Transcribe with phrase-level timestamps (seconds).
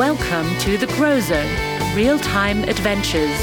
[0.00, 3.38] Welcome to the Grow Zone Real Time Adventures.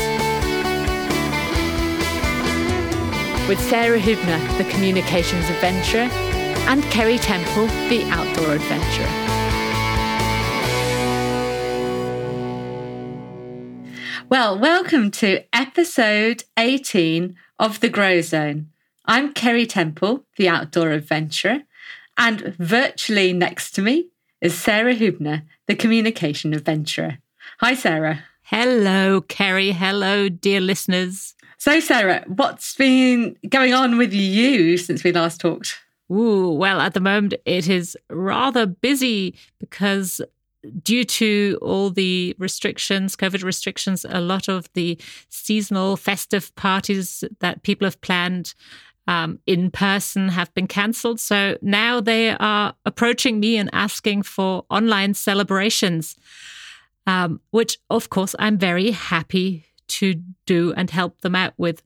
[3.47, 6.09] With Sarah Hübner, the Communications Adventurer,
[6.67, 9.05] and Ceri Temple, the Outdoor Adventurer.
[14.27, 18.71] Well, welcome to episode 18 of the Grow Zone.
[19.05, 21.65] I'm Ceri Temple, the Outdoor Adventurer,
[22.17, 24.09] and virtually next to me
[24.41, 27.17] is Sarah Hübner, the Communication Adventurer.
[27.59, 28.23] Hi, Sarah.
[28.43, 29.73] Hello, Ceri.
[29.73, 31.35] Hello, dear listeners.
[31.57, 35.79] So, Sarah, what's been going on with you since we last talked?
[36.11, 40.21] Ooh, well, at the moment it is rather busy because
[40.83, 44.97] due to all the restrictions, COVID restrictions, a lot of the
[45.29, 48.53] seasonal festive parties that people have planned
[49.07, 51.19] um, in person have been cancelled.
[51.19, 56.15] So now they are approaching me and asking for online celebrations,
[57.05, 61.81] um, which, of course, I'm very happy to do and help them out with.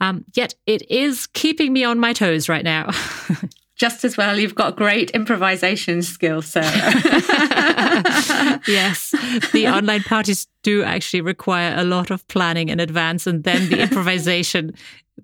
[0.00, 2.90] Um, yet it is keeping me on my toes right now.
[3.76, 4.38] just as well.
[4.38, 6.66] You've got great improvisation skills, Sarah.
[8.66, 9.14] yes,
[9.52, 13.80] the online parties do actually require a lot of planning in advance, and then the
[13.82, 14.72] improvisation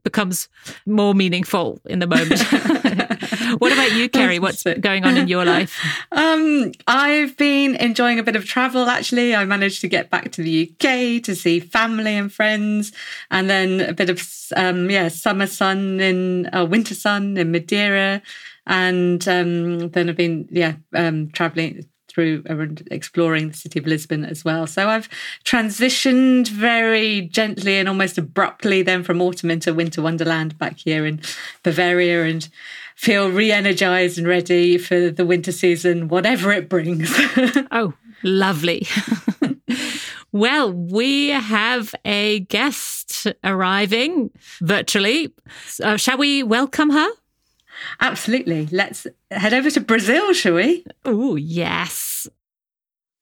[0.02, 0.48] becomes
[0.86, 2.40] more meaningful in the moment.
[3.58, 4.40] what about you, Ceri?
[4.40, 5.78] What's going on in your life?
[6.10, 8.88] Um, I've been enjoying a bit of travel.
[8.88, 12.92] Actually, I managed to get back to the UK to see family and friends,
[13.30, 14.26] and then a bit of
[14.56, 18.22] um, yeah summer sun in uh, winter sun in Madeira,
[18.66, 21.86] and um, then I've been yeah um, traveling
[22.18, 22.42] through
[22.90, 24.66] exploring the city of Lisbon as well.
[24.66, 25.08] So I've
[25.44, 31.20] transitioned very gently and almost abruptly then from autumn into winter wonderland back here in
[31.62, 32.48] Bavaria and
[32.96, 37.08] feel re-energized and ready for the winter season, whatever it brings.
[37.70, 38.88] oh, lovely.
[40.30, 44.30] Well, we have a guest arriving
[44.60, 45.32] virtually.
[45.82, 47.08] Uh, shall we welcome her?
[48.00, 48.66] Absolutely.
[48.70, 50.84] Let's head over to Brazil, shall we?
[51.04, 52.28] Oh, yes.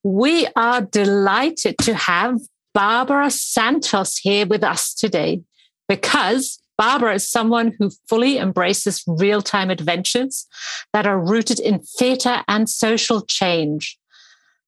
[0.03, 2.41] We are delighted to have
[2.75, 5.43] Barbara Santos here with us today
[5.89, 10.47] because Barbara is someone who fully embraces real time adventures
[10.93, 13.99] that are rooted in theatre and social change.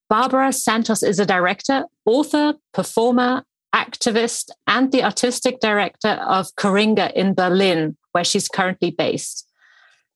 [0.08, 3.44] Barbara Santos is a director, author, performer,
[3.74, 9.47] activist, and the artistic director of Kuringa in Berlin, where she's currently based.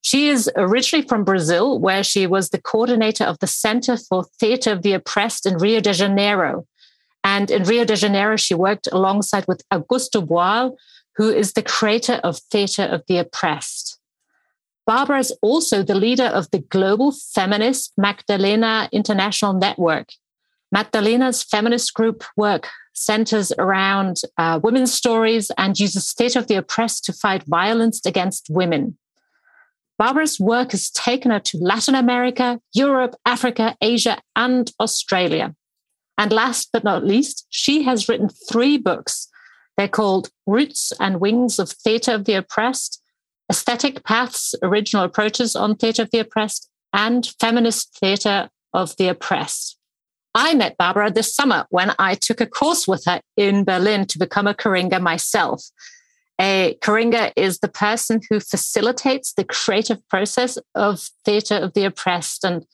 [0.02, 4.72] She is originally from Brazil, where she was the coordinator of the Center for Theatre
[4.72, 6.66] of the Oppressed in Rio de Janeiro.
[7.24, 10.76] And in Rio de Janeiro, she worked alongside with Augusto Boal,
[11.16, 14.00] who is the creator of Theatre of the Oppressed.
[14.86, 20.08] Barbara is also the leader of the global feminist Magdalena International Network.
[20.72, 27.04] Magdalena's feminist group work centers around uh, women's stories and uses theatre of the oppressed
[27.04, 28.98] to fight violence against women.
[30.02, 35.54] Barbara's work has taken her to Latin America, Europe, Africa, Asia, and Australia.
[36.18, 39.28] And last but not least, she has written three books.
[39.76, 43.00] They're called Roots and Wings of Theatre of the Oppressed,
[43.48, 49.78] Aesthetic Paths, Original Approaches on Theatre of the Oppressed, and Feminist Theatre of the Oppressed.
[50.34, 54.18] I met Barbara this summer when I took a course with her in Berlin to
[54.18, 55.62] become a Coringa myself.
[56.42, 62.44] A Coringa is the person who facilitates the creative process of theatre of the oppressed.
[62.44, 62.66] And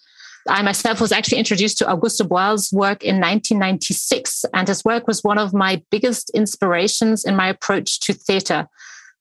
[0.49, 5.23] I myself was actually introduced to Augusto Boal's work in 1996, and his work was
[5.23, 8.69] one of my biggest inspirations in my approach to theatre.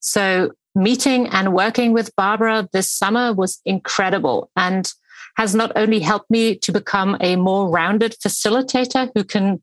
[0.00, 4.90] So, meeting and working with Barbara this summer was incredible and
[5.36, 9.62] has not only helped me to become a more rounded facilitator who can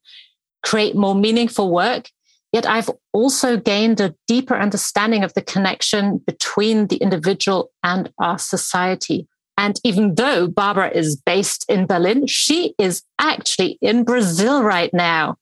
[0.61, 2.09] create more meaningful work,
[2.55, 8.39] Yet I've also gained a deeper understanding of the connection between the individual and our
[8.39, 9.27] society.
[9.57, 15.35] And even though Barbara is based in Berlin, she is actually in Brazil right now.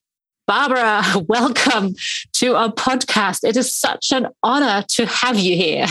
[0.48, 1.94] Barbara, welcome
[2.32, 3.44] to our podcast.
[3.44, 5.86] It is such an honor to have you here.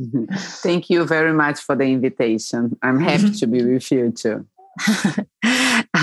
[0.34, 2.76] Thank you very much for the invitation.
[2.82, 4.44] I'm happy to be with you too.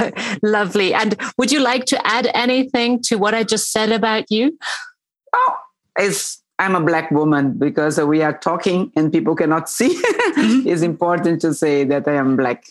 [0.43, 0.93] Lovely.
[0.93, 4.57] And would you like to add anything to what I just said about you?
[5.33, 5.55] Oh,
[5.97, 10.01] it's I'm a black woman because we are talking and people cannot see.
[10.33, 10.67] Mm-hmm.
[10.67, 12.65] it's important to say that I am black.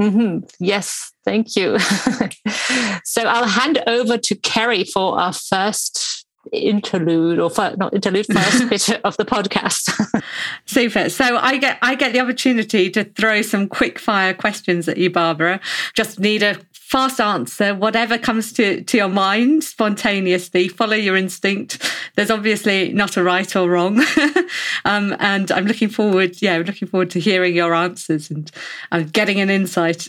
[0.00, 0.44] Mm-hmm.
[0.58, 1.78] Yes, thank you.
[3.04, 6.15] so I'll hand over to Ceri for our first
[6.52, 10.22] interlude or fir- not interlude first bit of the podcast.
[10.66, 11.08] Super.
[11.08, 15.10] So I get I get the opportunity to throw some quick fire questions at you,
[15.10, 15.60] Barbara.
[15.94, 21.84] Just need a fast answer, whatever comes to, to your mind spontaneously, follow your instinct.
[22.14, 24.00] There's obviously not a right or wrong.
[24.84, 28.52] um, and I'm looking forward, yeah, I'm looking forward to hearing your answers and
[28.92, 30.08] um, getting an insight.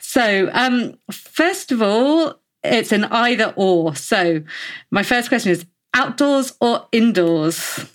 [0.00, 3.94] so, um, first of all, it's an either or.
[3.96, 4.42] So,
[4.90, 7.86] my first question is outdoors or indoors?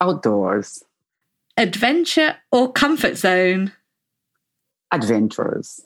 [0.00, 0.82] Outdoors.
[1.56, 3.72] Adventure or comfort zone?
[4.92, 5.80] Adventures.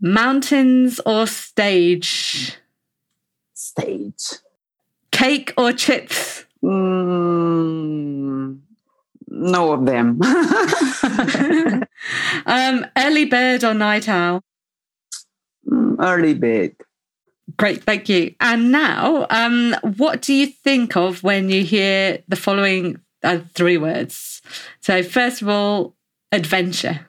[0.00, 2.56] Mountains or stage?
[3.54, 4.24] Stage.
[5.12, 6.44] Cake or chips?
[6.62, 8.58] Mm,
[9.28, 10.20] no of them.
[12.46, 14.42] um, early bird or night owl?
[15.68, 16.74] Mm, early bird.
[17.56, 18.34] Great, thank you.
[18.40, 23.76] And now, um, what do you think of when you hear the following uh, three
[23.76, 24.40] words?
[24.80, 25.94] So, first of all,
[26.32, 27.08] adventure.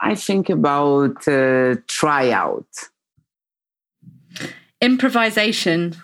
[0.00, 2.66] I think about uh, tryout.
[4.80, 5.94] Improvisation.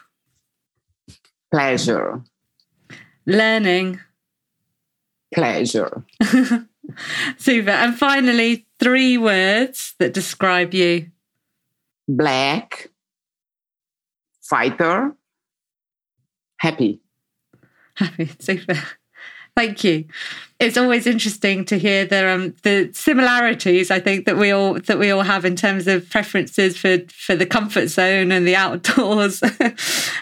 [1.50, 2.22] Pleasure.
[3.24, 4.00] Learning.
[5.34, 6.04] Pleasure.
[7.38, 7.70] Super.
[7.70, 11.10] And finally, three words that describe you
[12.08, 12.90] black,
[14.48, 15.14] fighter,
[16.58, 17.00] happy.
[17.94, 18.30] Happy.
[18.38, 18.74] Super.
[19.56, 20.04] Thank you.
[20.60, 23.90] It's always interesting to hear the um, the similarities.
[23.90, 27.34] I think that we all that we all have in terms of preferences for for
[27.34, 29.42] the comfort zone and the outdoors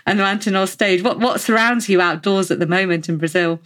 [0.07, 1.03] and the mountain or stage.
[1.03, 3.61] What what surrounds you outdoors at the moment in Brazil?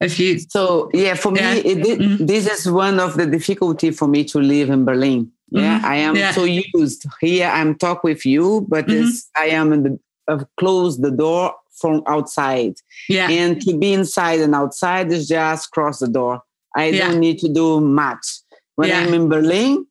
[0.00, 1.54] If you so yeah, for yeah.
[1.54, 2.26] me it, mm-hmm.
[2.26, 5.30] this is one of the difficulty for me to live in Berlin.
[5.50, 5.86] Yeah, mm-hmm.
[5.86, 6.32] I am yeah.
[6.32, 7.48] so used here.
[7.48, 9.08] I'm talk with you, but mm-hmm.
[9.40, 9.98] I am in the
[10.28, 12.74] I've closed the door from outside.
[13.08, 13.30] Yeah.
[13.30, 16.42] And to be inside and outside is just cross the door.
[16.76, 17.08] I yeah.
[17.08, 18.40] don't need to do much.
[18.76, 19.00] When yeah.
[19.00, 19.86] I'm in Berlin,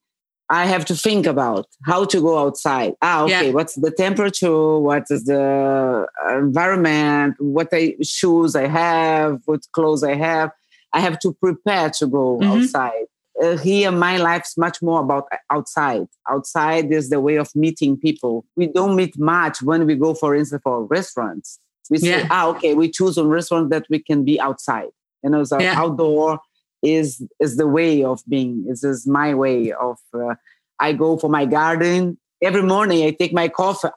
[0.49, 2.93] I have to think about how to go outside.
[3.01, 3.47] Ah, okay.
[3.47, 3.53] Yeah.
[3.53, 4.77] What's the temperature?
[4.79, 7.35] What is the environment?
[7.39, 9.41] What I, shoes I have?
[9.45, 10.51] What clothes I have?
[10.93, 12.61] I have to prepare to go mm-hmm.
[12.61, 13.07] outside.
[13.41, 16.07] Uh, here, my life's much more about outside.
[16.29, 18.45] Outside is the way of meeting people.
[18.55, 21.59] We don't meet much when we go, for instance, for restaurants.
[21.89, 22.27] We say, yeah.
[22.31, 24.89] ah, okay, we choose a restaurant that we can be outside.
[25.23, 25.79] You know, so yeah.
[25.79, 26.39] outdoor
[26.83, 28.65] is is the way of being.
[28.65, 29.97] This is my way of.
[30.13, 30.35] Uh,
[30.79, 33.03] I go for my garden every morning.
[33.03, 33.89] I take my coffee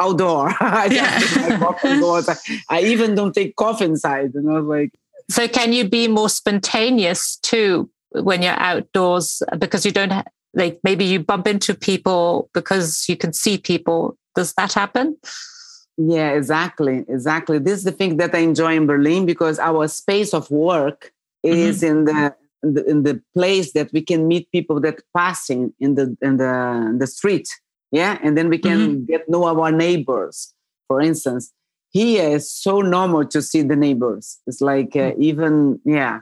[0.00, 0.54] outdoor.
[0.60, 1.58] I, yeah.
[1.58, 2.32] coffee
[2.68, 4.32] I even don't take coffee inside.
[4.34, 4.90] You know, like.
[5.30, 10.12] So can you be more spontaneous too when you're outdoors because you don't
[10.54, 14.16] like maybe you bump into people because you can see people?
[14.34, 15.16] Does that happen?
[15.96, 17.04] Yeah, exactly.
[17.08, 17.58] Exactly.
[17.58, 21.12] This is the thing that I enjoy in Berlin because our space of work
[21.42, 21.98] is mm-hmm.
[21.98, 26.36] in the in the, place that we can meet people that passing in the in
[26.36, 27.48] the in the street
[27.90, 29.04] yeah and then we can mm-hmm.
[29.04, 30.54] get know our neighbors
[30.86, 31.52] for instance
[31.90, 35.22] here is so normal to see the neighbors it's like uh, mm-hmm.
[35.22, 36.20] even yeah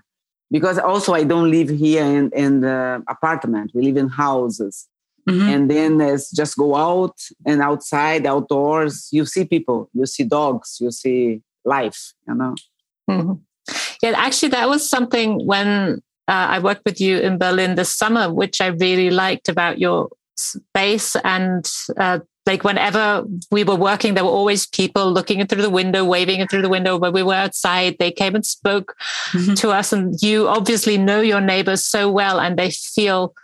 [0.50, 4.88] because also i don't live here in in the apartment we live in houses
[5.29, 5.49] Mm-hmm.
[5.49, 7.17] And then it's just go out
[7.47, 12.55] and outside, outdoors, you see people, you see dogs, you see life, you know.
[13.08, 13.32] Mm-hmm.
[14.02, 18.33] Yeah, actually, that was something when uh, I worked with you in Berlin this summer,
[18.33, 21.16] which I really liked about your space.
[21.23, 25.71] And uh, like whenever we were working, there were always people looking in through the
[25.71, 26.99] window, waving in through the window.
[26.99, 28.97] When we were outside, they came and spoke
[29.30, 29.54] mm-hmm.
[29.54, 29.92] to us.
[29.92, 33.35] And you obviously know your neighbors so well, and they feel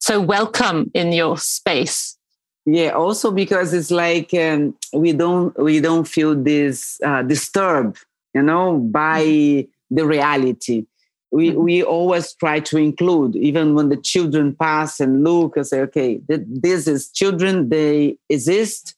[0.00, 2.16] so welcome in your space
[2.66, 7.96] yeah also because it's like um, we don't we don't feel this uh, disturbed
[8.34, 9.96] you know by mm-hmm.
[9.96, 10.86] the reality
[11.30, 11.62] we mm-hmm.
[11.62, 16.20] we always try to include even when the children pass and look and say okay
[16.28, 18.94] th- this is children they exist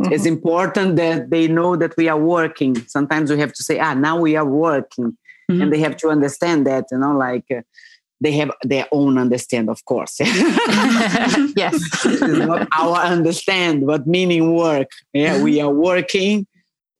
[0.00, 0.12] mm-hmm.
[0.12, 3.94] it's important that they know that we are working sometimes we have to say ah
[3.94, 5.16] now we are working
[5.50, 5.60] mm-hmm.
[5.60, 7.60] and they have to understand that you know like uh,
[8.20, 10.18] they have their own understand, of course.
[10.20, 10.26] yes.
[12.04, 14.90] it's not our understand what meaning work.
[15.12, 16.46] Yeah, we are working.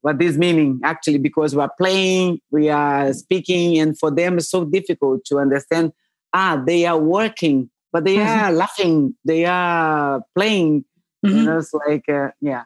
[0.05, 4.51] What this meaning actually because we are playing, we are speaking, and for them it's
[4.51, 5.95] so difficult to understand.
[6.35, 8.45] Ah, they are working, but they mm-hmm.
[8.45, 10.85] are laughing, they are playing.
[11.25, 11.37] Mm-hmm.
[11.37, 12.65] You know, it's like uh, yeah.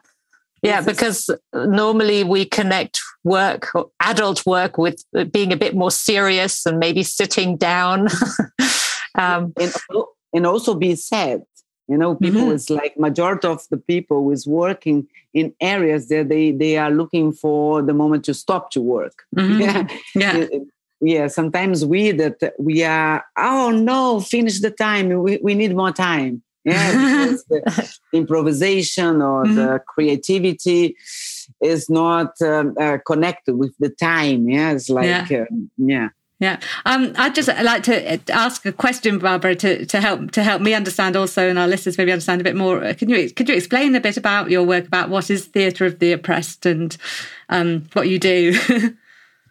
[0.61, 6.77] Yeah, because normally we connect work, adult work, with being a bit more serious and
[6.77, 8.09] maybe sitting down.
[9.15, 9.73] um, and,
[10.33, 11.43] and also be sad.
[11.89, 12.51] You know, people mm-hmm.
[12.51, 17.31] is like majority of the people is working in areas that they they are looking
[17.31, 19.23] for the moment to stop to work.
[19.35, 19.87] Mm-hmm.
[20.15, 20.37] Yeah.
[20.39, 20.59] Yeah.
[21.01, 21.27] Yeah.
[21.27, 25.09] Sometimes we that we are, oh no, finish the time.
[25.23, 26.43] We, we need more time.
[26.63, 26.91] Yeah.
[27.49, 29.55] the improvisation or mm-hmm.
[29.55, 30.95] the creativity
[31.61, 34.47] is not um, uh, connected with the time.
[34.47, 34.73] Yeah.
[34.73, 35.41] It's like, yeah.
[35.41, 36.09] Uh, yeah.
[36.39, 40.61] Yeah, um, I'd just like to ask a question, Barbara, to, to help to help
[40.61, 42.93] me understand also, and our listeners maybe understand a bit more.
[42.93, 45.99] Can you could you explain a bit about your work, about what is theatre of
[45.99, 46.95] the oppressed, and
[47.49, 48.57] um, what you do?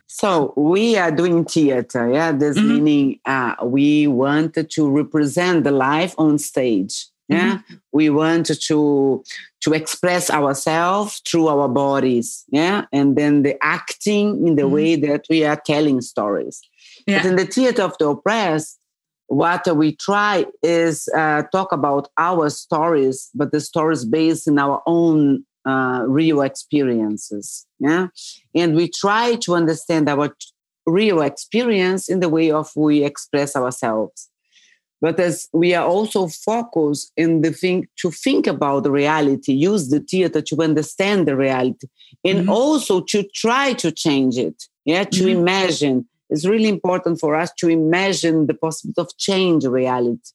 [0.07, 2.11] so we are doing theatre.
[2.11, 2.69] Yeah, this mm-hmm.
[2.69, 7.05] meaning uh, we want to represent the life on stage.
[7.29, 7.75] Yeah, mm-hmm.
[7.93, 9.23] we want to
[9.61, 12.47] to express ourselves through our bodies.
[12.49, 14.75] Yeah, and then the acting in the mm-hmm.
[14.75, 16.63] way that we are telling stories.
[17.09, 17.23] Yeah.
[17.23, 18.79] But in the theater of the oppressed,
[19.29, 24.83] what we try is uh, talk about our stories, but the stories based in our
[24.87, 27.67] own uh, real experiences.
[27.79, 28.09] Yeah,
[28.55, 30.35] and we try to understand our
[30.87, 34.29] real experience in the way of we express ourselves.
[35.01, 39.89] But as we are also focused in the thing to think about the reality, use
[39.89, 41.87] the theater to understand the reality,
[42.23, 42.51] and mm-hmm.
[42.51, 44.65] also to try to change it.
[44.85, 45.41] Yeah, to mm-hmm.
[45.41, 50.31] imagine it's really important for us to imagine the possibility of change reality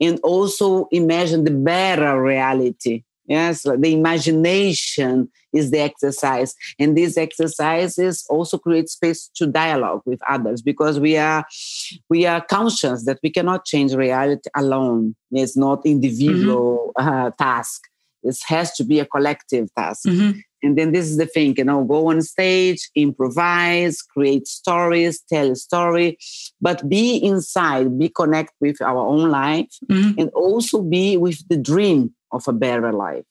[0.00, 3.04] and also imagine the better reality.
[3.26, 6.54] Yes, the imagination is the exercise.
[6.78, 11.46] And this exercises also create space to dialogue with others because we are
[12.10, 15.14] we are conscious that we cannot change reality alone.
[15.30, 17.08] It's not individual mm-hmm.
[17.08, 17.82] uh, task.
[18.22, 20.06] It has to be a collective task.
[20.06, 20.40] Mm-hmm.
[20.64, 25.50] And then this is the thing, you know, go on stage, improvise, create stories, tell
[25.50, 26.18] a story,
[26.60, 30.18] but be inside, be connect with our own life, mm-hmm.
[30.18, 33.24] and also be with the dream of a better life.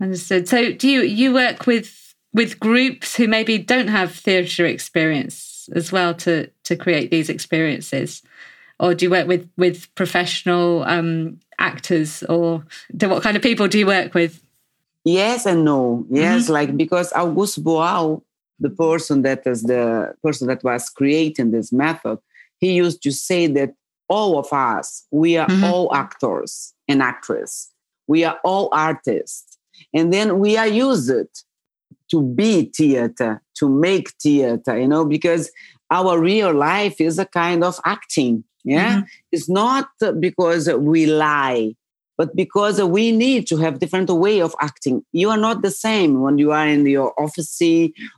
[0.00, 0.48] Understood.
[0.48, 5.90] So do you you work with with groups who maybe don't have theatre experience as
[5.90, 8.22] well to to create these experiences?
[8.80, 12.64] Or do you work with with professional um, actors or
[12.96, 14.40] do, what kind of people do you work with?
[15.08, 16.04] Yes and no.
[16.10, 16.52] Yes, mm-hmm.
[16.52, 18.22] like because Augusto Boal,
[18.60, 22.18] the person that is the person that was creating this method,
[22.58, 23.72] he used to say that
[24.08, 25.64] all of us, we are mm-hmm.
[25.64, 27.70] all actors and actresses.
[28.06, 29.58] We are all artists.
[29.94, 31.10] And then we are used
[32.10, 35.50] to be theater, to make theater, you know, because
[35.90, 38.44] our real life is a kind of acting.
[38.62, 38.96] Yeah.
[38.96, 39.06] Mm-hmm.
[39.32, 39.88] It's not
[40.20, 41.76] because we lie
[42.18, 46.20] but because we need to have different way of acting you are not the same
[46.20, 47.62] when you are in your office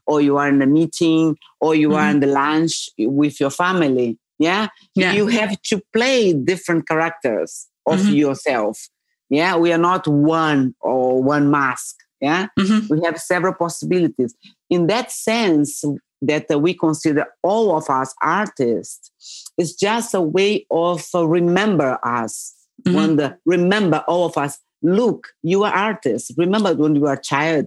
[0.07, 1.99] or you are in a meeting or you mm-hmm.
[1.99, 4.69] are in the lunch with your family yeah?
[4.95, 8.15] yeah you have to play different characters of mm-hmm.
[8.15, 8.89] yourself
[9.29, 12.93] yeah we are not one or one mask yeah mm-hmm.
[12.93, 14.35] we have several possibilities
[14.69, 15.85] in that sense
[16.23, 19.11] that we consider all of us artists
[19.57, 22.55] is just a way of uh, remember us
[22.87, 22.97] mm-hmm.
[22.97, 27.23] when the remember all of us look you are artists remember when you are a
[27.23, 27.67] child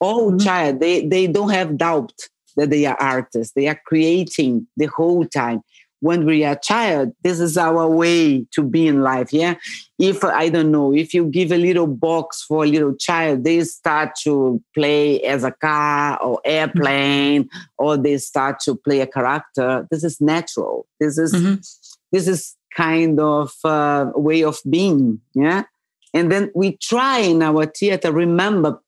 [0.00, 0.38] all mm-hmm.
[0.38, 2.12] child they they don't have doubt
[2.56, 5.62] that they are artists they are creating the whole time
[6.00, 9.54] when we are a child this is our way to be in life yeah
[9.98, 13.62] if i don't know if you give a little box for a little child they
[13.62, 17.58] start to play as a car or airplane mm-hmm.
[17.78, 21.54] or they start to play a character this is natural this is mm-hmm.
[22.10, 25.64] this is kind of uh, way of being yeah?
[26.14, 28.80] And then we try in our theater remember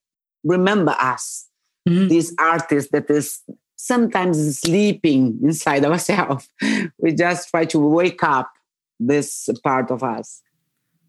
[0.43, 1.47] remember us.
[1.87, 2.07] Mm-hmm.
[2.07, 3.43] this artist that is
[3.75, 6.49] sometimes sleeping inside ourselves.
[6.97, 8.51] We just try to wake up
[8.99, 10.41] this part of us.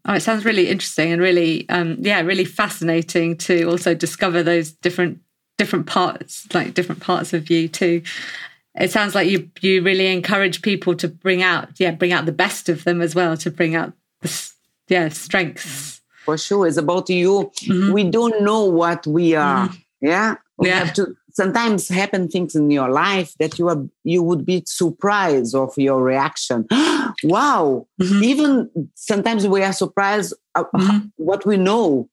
[0.05, 4.71] Oh, it sounds really interesting and really, um, yeah, really fascinating to also discover those
[4.71, 5.19] different
[5.57, 8.03] different parts, like different parts of you too
[8.77, 12.31] it sounds like you you really encourage people to bring out yeah bring out the
[12.31, 14.51] best of them as well to bring out the
[14.87, 17.91] yeah strengths for sure it's about you mm-hmm.
[17.91, 20.05] we don't know what we are mm-hmm.
[20.05, 20.79] yeah we yeah.
[20.79, 25.53] have to sometimes happen things in your life that you are you would be surprised
[25.55, 26.65] of your reaction
[27.23, 28.23] wow mm-hmm.
[28.23, 31.07] even sometimes we are surprised mm-hmm.
[31.17, 32.09] what we know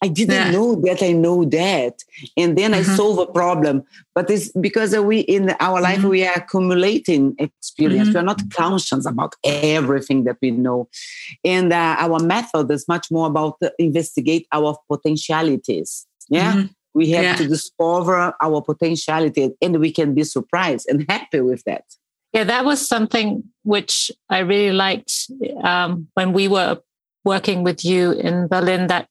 [0.00, 0.50] I didn't yeah.
[0.52, 2.04] know that I know that.
[2.36, 2.90] And then mm-hmm.
[2.90, 3.84] I solve a problem.
[4.14, 6.08] But it's because we in our life mm-hmm.
[6.08, 8.08] we are accumulating experience.
[8.08, 8.14] Mm-hmm.
[8.14, 10.88] We are not conscious about everything that we know.
[11.44, 16.06] And uh, our method is much more about investigate our potentialities.
[16.28, 16.52] Yeah.
[16.52, 16.66] Mm-hmm.
[16.94, 17.36] We have yeah.
[17.36, 21.84] to discover our potentiality and we can be surprised and happy with that.
[22.32, 25.30] Yeah, that was something which I really liked
[25.62, 26.78] um, when we were
[27.24, 29.08] working with you in Berlin that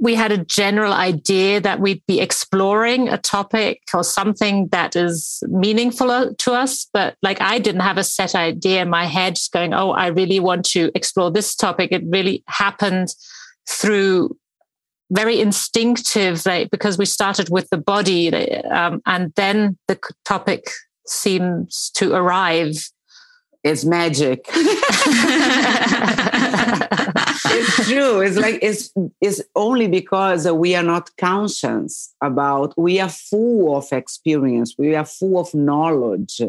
[0.00, 5.42] we had a general idea that we'd be exploring a topic or something that is
[5.48, 6.88] meaningful to us.
[6.90, 10.40] But like I didn't have a set idea in my head going, oh, I really
[10.40, 11.92] want to explore this topic.
[11.92, 13.08] It really happened
[13.68, 14.38] through
[15.12, 18.32] very instinctive, like, because we started with the body
[18.70, 20.70] um, and then the topic
[21.06, 22.76] seems to arrive.
[23.62, 24.48] It's magic.
[27.52, 28.20] it's true.
[28.20, 32.74] It's like it's it's only because we are not conscious about.
[32.76, 34.74] We are full of experience.
[34.78, 36.40] We are full of knowledge.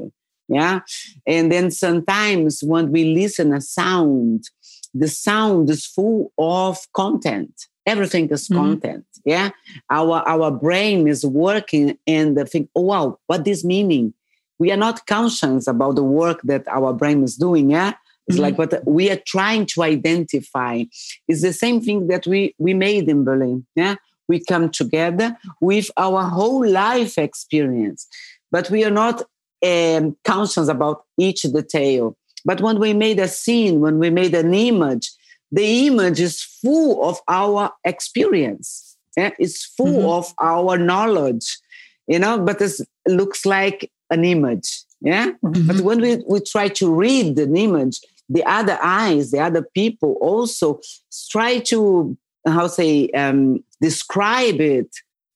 [0.48, 0.82] Yeah,
[1.26, 4.50] and then sometimes when we listen a sound,
[4.94, 7.54] the sound is full of content.
[7.86, 8.62] Everything is mm-hmm.
[8.62, 9.06] content.
[9.26, 9.50] Yeah,
[9.90, 14.14] our our brain is working and think, oh wow, what this meaning?
[14.60, 17.72] We are not conscious about the work that our brain is doing.
[17.72, 17.94] Yeah,
[18.28, 18.44] it's mm-hmm.
[18.44, 20.84] like what we are trying to identify.
[21.28, 23.66] It's the same thing that we we made in Berlin.
[23.76, 23.96] Yeah,
[24.28, 28.08] we come together with our whole life experience,
[28.52, 29.24] but we are not
[29.66, 32.16] um, conscious about each detail.
[32.46, 35.12] But when we made a scene, when we made an image,
[35.52, 38.98] the image is full of our experience.
[39.18, 39.32] Yeah?
[39.38, 40.10] It's full mm-hmm.
[40.10, 41.58] of our knowledge,
[42.08, 42.40] you know.
[42.40, 42.74] But it
[43.08, 44.84] looks like an image.
[45.02, 45.32] Yeah.
[45.44, 45.68] Mm-hmm.
[45.68, 50.14] But when we, we try to read the image, the other eyes, the other people
[50.22, 50.80] also
[51.30, 54.96] try to, how say, um, describe it.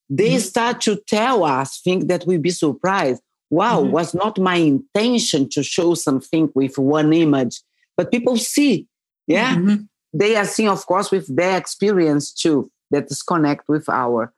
[0.10, 0.40] They mm-hmm.
[0.40, 3.22] start to tell us, think that we be surprised.
[3.50, 3.92] Wow, mm-hmm.
[3.92, 7.62] was not my intention to show something with one image,
[7.98, 8.88] but people see.
[9.28, 9.56] Yeah.
[9.56, 9.84] Mm-hmm.
[10.14, 14.32] They are seeing, of course, with their experience too, that is connect with our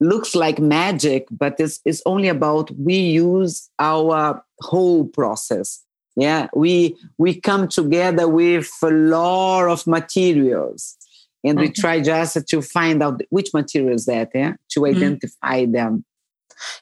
[0.00, 5.86] looks like magic, but it's, it's only about we use our whole process
[6.16, 10.96] yeah we we come together with a lot of materials
[11.44, 14.96] and we try just to find out which materials that yeah to mm-hmm.
[14.96, 15.72] identify mm-hmm.
[15.72, 16.04] them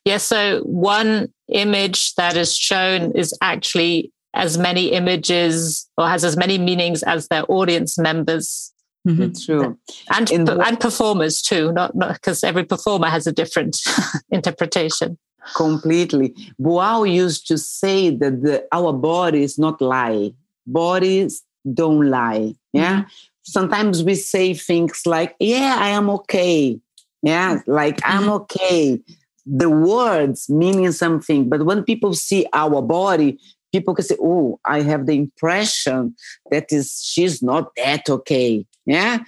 [0.04, 6.36] yeah so one image that is shown is actually as many images or has as
[6.36, 8.72] many meanings as their audience members
[9.06, 9.32] mm-hmm.
[9.44, 9.78] true
[10.14, 13.76] and and performers too not because every performer has a different
[14.30, 15.18] interpretation
[15.54, 16.34] completely.
[16.60, 20.32] Boal used to say that the, our bodies not lie.
[20.66, 22.54] Bodies don't lie.
[22.72, 23.00] Yeah.
[23.00, 23.08] Mm-hmm.
[23.42, 26.80] Sometimes we say things like, yeah, I am okay.
[27.22, 27.60] Yeah.
[27.66, 28.18] Like mm-hmm.
[28.18, 29.00] I'm okay.
[29.46, 31.48] The words meaning something.
[31.48, 33.38] But when people see our body,
[33.74, 36.14] people can say, oh, I have the impression
[36.50, 38.64] that is she's not that okay.
[38.86, 39.18] Yeah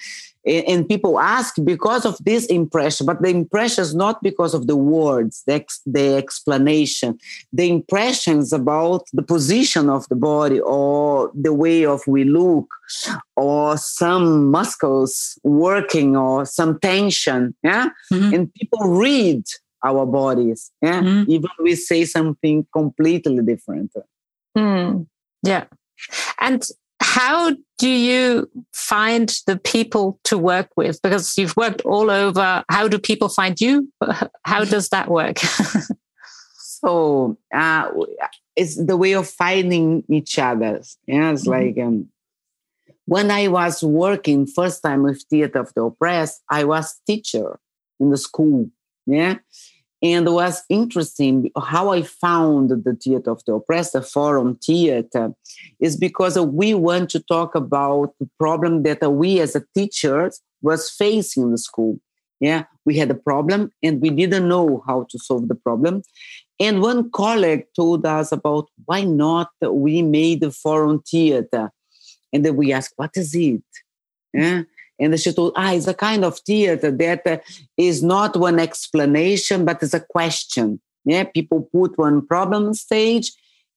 [0.46, 4.76] and people ask because of this impression but the impression is not because of the
[4.76, 7.18] words the, ex, the explanation
[7.52, 12.68] the impressions about the position of the body or the way of we look
[13.34, 18.34] or some muscles working or some tension yeah mm-hmm.
[18.34, 19.42] and people read
[19.84, 21.30] our bodies yeah mm-hmm.
[21.30, 23.92] even we say something completely different
[24.56, 25.06] mm.
[25.42, 25.64] yeah
[26.40, 26.66] and
[27.00, 31.00] how do you find the people to work with?
[31.02, 32.64] Because you've worked all over.
[32.68, 33.92] How do people find you?
[34.44, 35.38] How does that work?
[36.58, 37.90] so uh,
[38.54, 40.82] it's the way of finding each other.
[41.06, 41.50] Yeah, it's mm-hmm.
[41.50, 42.08] like um,
[43.04, 47.58] when I was working first time with Theater of the Oppressed, I was teacher
[48.00, 48.70] in the school.
[49.06, 49.36] Yeah,
[50.12, 55.32] and was interesting how I found the Theater of the Oppressed, the Forum Theater,
[55.80, 60.90] is because we want to talk about the problem that we as a teachers was
[60.90, 61.98] facing in the school.
[62.38, 66.02] Yeah, we had a problem and we didn't know how to solve the problem.
[66.60, 71.70] And one colleague told us about why not we made the Forum Theater.
[72.32, 73.62] And then we asked, what is it?
[74.32, 74.62] Yeah.
[74.98, 77.42] And she told, ah, it's a kind of theater that
[77.76, 80.80] is not one explanation, but it's a question.
[81.04, 83.32] Yeah, people put one problem on stage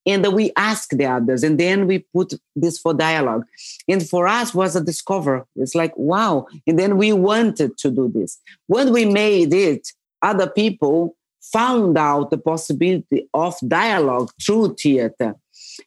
[0.05, 3.45] and we ask the others and then we put this for dialogue.
[3.87, 8.11] And for us was a discover it's like wow and then we wanted to do
[8.13, 8.39] this.
[8.67, 9.89] When we made it
[10.21, 15.35] other people found out the possibility of dialogue through theater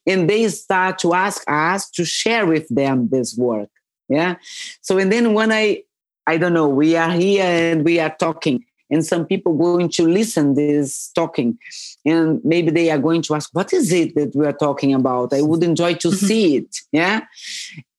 [0.07, 3.69] and they start to ask us to share with them this work
[4.13, 4.37] yeah.
[4.81, 5.83] So and then when i
[6.27, 10.07] i don't know we are here and we are talking and some people going to
[10.07, 11.59] listen this talking
[12.05, 15.33] and maybe they are going to ask what is it that we are talking about?
[15.33, 16.27] I would enjoy to mm-hmm.
[16.27, 16.77] see it.
[16.93, 17.23] Yeah.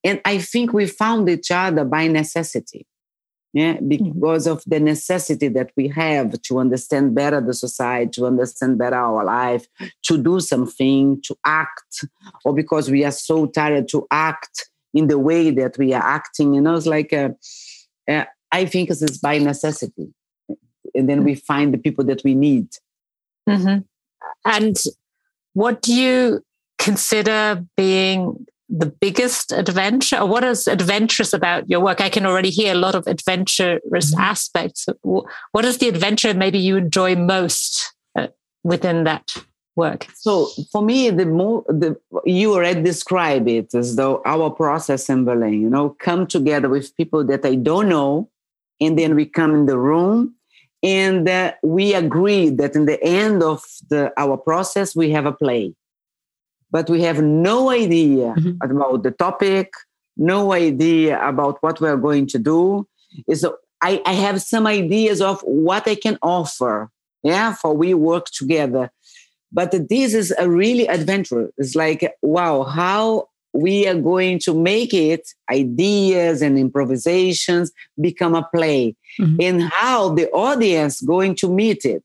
[0.03, 2.85] And i think we found each other by necessity.
[3.55, 3.73] Yeah.
[3.73, 3.87] Mm-hmm.
[3.87, 8.95] because of the necessity that we have to understand better the society to understand better
[8.95, 9.67] our life
[10.03, 12.05] to do something to act.
[12.45, 16.53] Or because we are so tired to act in the way that we are acting.
[16.53, 17.35] You know, it's like a,
[18.09, 20.13] a, I think it's by necessity,
[20.93, 22.69] and then we find the people that we need.
[23.49, 23.79] Mm-hmm.
[24.45, 24.77] And
[25.53, 26.43] what do you
[26.77, 32.49] consider being the biggest adventure or what is adventurous about your work i can already
[32.49, 34.19] hear a lot of adventurous mm-hmm.
[34.19, 38.27] aspects what is the adventure maybe you enjoy most uh,
[38.63, 39.35] within that
[39.75, 45.09] work so for me the more the you already describe it as though our process
[45.09, 48.29] in berlin you know come together with people that i don't know
[48.79, 50.35] and then we come in the room
[50.83, 55.31] and uh, we agree that in the end of the our process we have a
[55.31, 55.73] play
[56.73, 58.57] but we have no idea mm-hmm.
[58.63, 59.71] about the topic,
[60.17, 62.87] no idea about what we're going to do.
[63.27, 63.45] Is
[63.79, 66.89] I, I have some ideas of what I can offer,
[67.21, 68.91] yeah, for we work together.
[69.53, 71.51] But this is a really adventure.
[71.57, 78.49] It's like, wow, how we are going to make it ideas and improvisations become a
[78.53, 79.35] play mm-hmm.
[79.39, 82.03] and how the audience going to meet it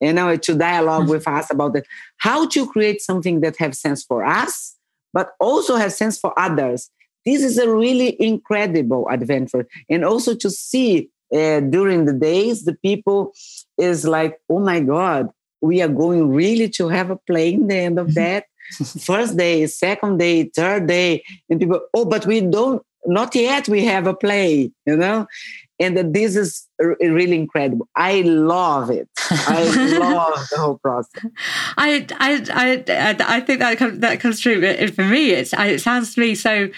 [0.00, 1.10] you know, to dialogue mm-hmm.
[1.10, 1.84] with us about that.
[2.18, 4.76] How to create something that have sense for us,
[5.12, 6.90] but also have sense for others.
[7.24, 9.66] This is a really incredible adventure.
[9.90, 13.32] And also to see uh, during the days, the people
[13.76, 15.30] is like, oh my God,
[15.60, 18.14] we are going really to have a play in the end of mm-hmm.
[18.14, 18.44] that.
[19.00, 21.24] First day, second day, third day.
[21.48, 25.26] And people, oh, but we don't, not yet we have a play, you know?
[25.80, 27.88] and this is really incredible.
[27.94, 29.08] I love it.
[29.30, 29.64] I
[29.98, 31.24] love the whole process.
[31.76, 34.60] I, I, I, I think that comes, that comes true.
[34.60, 36.70] But for me, it's it sounds to me so.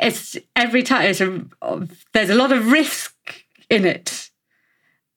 [0.00, 1.06] It's every time.
[1.06, 1.44] It's a,
[2.12, 3.14] there's a lot of risk
[3.70, 4.27] in it.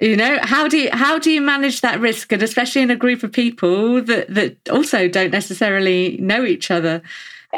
[0.01, 2.95] You know how do you how do you manage that risk, and especially in a
[2.95, 7.01] group of people that that also don't necessarily know each other.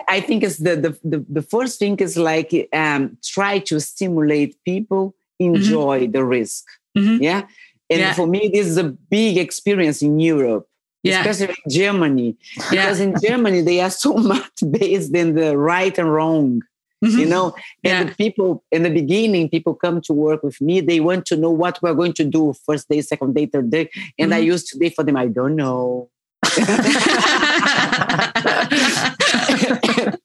[0.07, 4.61] I think it's the the the, the first thing is like um, try to stimulate
[4.65, 6.11] people enjoy mm-hmm.
[6.11, 6.65] the risk.
[6.97, 7.23] Mm-hmm.
[7.23, 7.47] Yeah.
[7.89, 8.13] And yeah.
[8.13, 10.67] for me, this is a big experience in Europe.
[11.03, 11.19] Yeah.
[11.19, 12.37] Especially in Germany,
[12.71, 16.61] because in Germany they are so much based in the right and wrong,
[17.03, 17.19] mm-hmm.
[17.19, 17.55] you know.
[17.83, 20.81] And the people in the beginning, people come to work with me.
[20.81, 23.89] They want to know what we're going to do first day, second day, third day,
[24.17, 24.47] and I mm-hmm.
[24.47, 26.09] used to say for them, I don't know.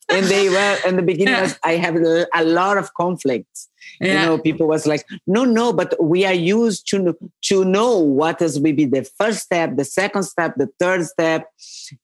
[0.08, 3.68] and they were in the beginning was, i have a lot of conflicts
[4.00, 4.06] yeah.
[4.08, 8.40] you know people was like no no but we are used to to know what
[8.42, 11.50] is maybe the first step the second step the third step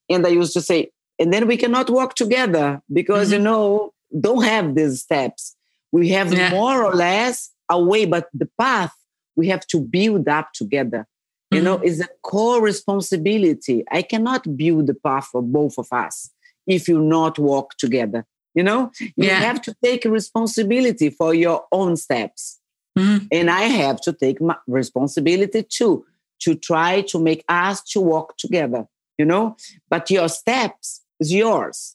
[0.09, 3.39] and i used to say and then we cannot work together because mm-hmm.
[3.39, 5.55] you know don't have these steps
[5.91, 6.49] we have yeah.
[6.49, 8.93] more or less a way but the path
[9.35, 11.07] we have to build up together
[11.51, 11.65] you mm-hmm.
[11.65, 16.31] know is a core responsibility i cannot build the path for both of us
[16.67, 19.39] if you not walk together you know you yeah.
[19.39, 22.59] have to take responsibility for your own steps
[22.97, 23.25] mm-hmm.
[23.31, 26.05] and i have to take my responsibility too
[26.39, 28.85] to try to make us to walk together
[29.17, 29.55] you know
[29.89, 31.94] but your steps is yours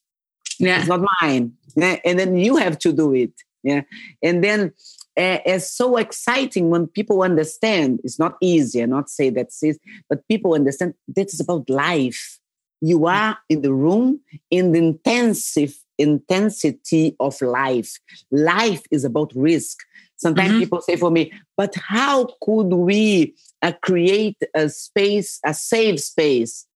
[0.61, 3.83] yeah it's not mine and then you have to do it yeah
[4.23, 4.73] and then
[5.17, 9.79] uh, it's so exciting when people understand it's not easy I'm not say that's it
[10.09, 12.39] but people understand this is about life
[12.81, 14.21] you are in the room
[14.51, 17.99] in the intensive intensity of life.
[18.31, 19.79] Life is about risk.
[20.17, 20.61] Sometimes mm-hmm.
[20.61, 26.67] people say for me, but how could we uh, create a space, a safe space?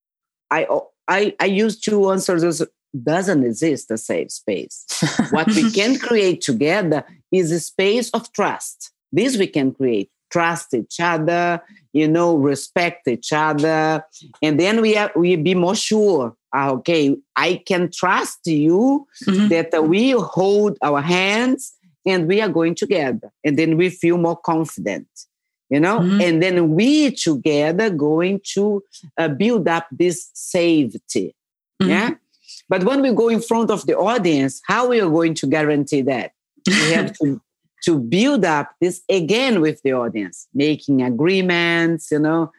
[0.50, 0.66] I,
[1.08, 2.62] I, I used to answer answers.
[3.02, 4.87] Doesn't exist a safe space.
[5.30, 8.92] what we can create together is a space of trust.
[9.11, 14.04] This we can create trust each other, you know, respect each other,
[14.42, 16.35] and then we are, we be more sure.
[16.54, 19.48] Uh, okay, I can trust you mm-hmm.
[19.48, 21.72] that we hold our hands
[22.04, 25.07] and we are going together, and then we feel more confident.
[25.70, 26.20] You know, mm-hmm.
[26.20, 28.83] and then we together going to
[29.16, 31.35] uh, build up this safety.
[31.80, 31.90] Mm-hmm.
[31.90, 32.11] Yeah.
[32.68, 36.03] But when we go in front of the audience, how we are going to guarantee
[36.03, 36.33] that?
[36.66, 37.40] We have to
[37.85, 42.50] to build up this again with the audience, making agreements, you know,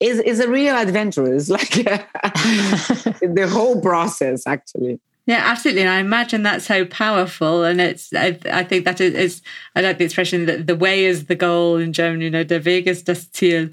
[0.00, 1.32] is is a real adventure.
[1.32, 5.00] It's like the whole process, actually.
[5.26, 5.82] Yeah, absolutely.
[5.82, 7.62] And I imagine that's so powerful.
[7.62, 9.42] And it's, I, I think that is,
[9.76, 12.64] I like the expression that the way is the goal in German, you know, der
[12.64, 13.72] Weg ist das Ziel.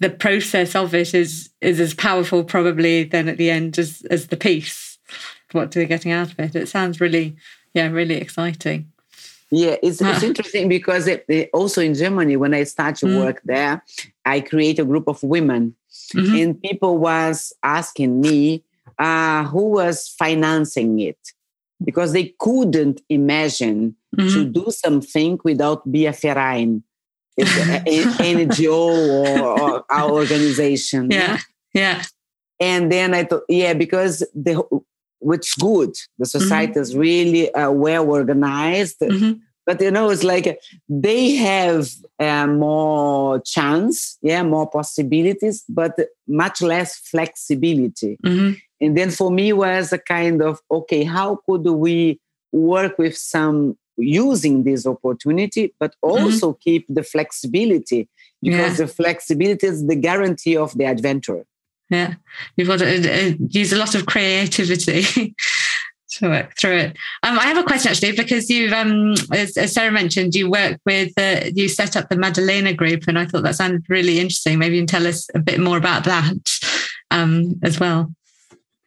[0.00, 4.28] The process of it is, is as powerful probably then at the end as, as
[4.28, 4.98] the piece.
[5.52, 6.56] What do they're getting out of it.
[6.56, 7.36] It sounds really,
[7.74, 8.90] yeah, really exciting.
[9.50, 13.24] Yeah, it's, it's interesting because it, it, also in Germany, when I started to mm.
[13.24, 13.82] work there,
[14.24, 15.74] I create a group of women,
[16.14, 16.36] mm-hmm.
[16.36, 18.62] and people was asking me
[19.00, 21.18] uh, who was financing it.
[21.82, 24.28] because they couldn't imagine mm-hmm.
[24.28, 26.12] to do something without be a
[27.38, 31.10] an NGO or, or, our organization.
[31.10, 31.38] Yeah,
[31.72, 32.02] yeah.
[32.60, 34.62] And then I thought, yeah, because the
[35.20, 36.38] which good, the mm-hmm.
[36.38, 36.82] society mm-hmm.
[36.82, 39.00] is really uh, well organized.
[39.00, 39.38] Mm-hmm.
[39.66, 46.60] But you know, it's like they have uh, more chance, yeah, more possibilities, but much
[46.60, 48.18] less flexibility.
[48.80, 52.20] And then for me was a kind of okay, how could we
[52.52, 56.24] work with some using this opportunity, but mm-hmm.
[56.24, 56.60] also mm-hmm.
[56.60, 58.08] keep the flexibility
[58.42, 58.86] because yeah.
[58.86, 61.44] the flexibility is the guarantee of the adventure.
[61.90, 62.14] Yeah,
[62.56, 65.34] you've got to uh, uh, use a lot of creativity.
[66.10, 66.96] to work through it.
[67.22, 70.80] Um, I have a question actually because you've, um, as, as, Sarah mentioned, you work
[70.84, 74.58] with, uh, you set up the Magdalena group, and I thought that sounded really interesting.
[74.58, 76.34] Maybe you can tell us a bit more about that
[77.12, 78.12] um, as well.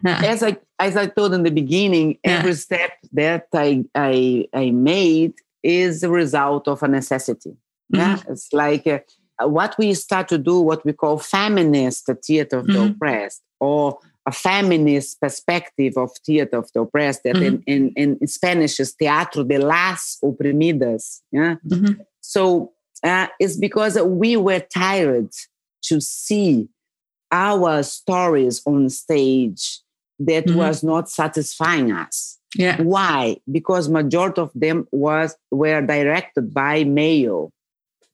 [0.06, 5.34] As I as I told in the beginning, every step that I, I I made
[5.62, 7.52] is a result of a necessity.
[7.94, 7.96] Mm-hmm.
[7.96, 9.00] Yeah, it's like uh,
[9.48, 12.74] what we start to do, what we call feminist theater of mm-hmm.
[12.74, 17.62] the oppressed, or a feminist perspective of theater of the oppressed that mm-hmm.
[17.68, 21.22] in, in, in, Spanish is teatro de las oprimidas.
[21.32, 21.56] Yeah.
[21.68, 22.02] Mm-hmm.
[22.22, 25.30] So uh, it's because we were tired
[25.84, 26.70] to see
[27.32, 29.80] our stories on stage
[30.28, 30.58] that mm-hmm.
[30.58, 32.40] was not satisfying us.
[32.56, 32.82] Yeah.
[32.82, 33.38] Why?
[33.52, 37.52] Because majority of them was were directed by male,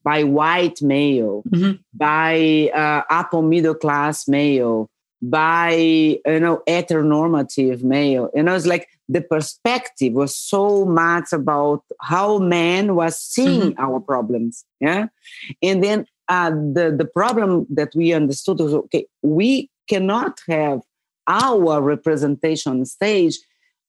[0.02, 1.72] by white male, mm-hmm.
[1.94, 4.88] by uh, upper middle class male,
[5.20, 8.30] by you know heteronormative male.
[8.34, 13.80] You know, it's like the perspective was so much about how man was seeing mm-hmm.
[13.80, 14.64] our problems.
[14.80, 15.08] Yeah,
[15.62, 19.06] and then uh, the the problem that we understood was okay.
[19.22, 20.80] We cannot have
[21.30, 23.38] our representation on stage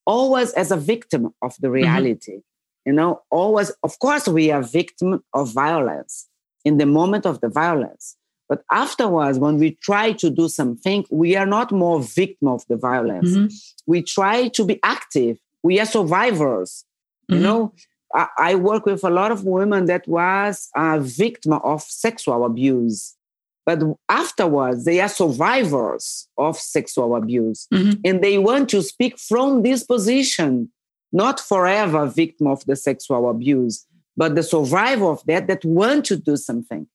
[0.05, 1.73] always as a victim of the mm-hmm.
[1.73, 2.89] reality mm-hmm.
[2.89, 6.27] you know always of course we are victim of violence
[6.63, 8.15] in the moment of the violence
[8.47, 12.77] but afterwards when we try to do something we are not more victim of the
[12.77, 13.47] violence mm-hmm.
[13.87, 16.85] we try to be active we are survivors
[17.29, 17.35] mm-hmm.
[17.35, 17.73] you know
[18.13, 23.15] I, I, work with a lot of women that was a victim of sexual abuse
[23.65, 27.67] but afterwards they are survivors of sexual abuse.
[27.73, 27.99] Mm-hmm.
[28.03, 30.71] and they want to speak from this position
[31.13, 33.85] not forever victim of the sexual abuse
[34.17, 36.85] but the survivor of that that want to do something.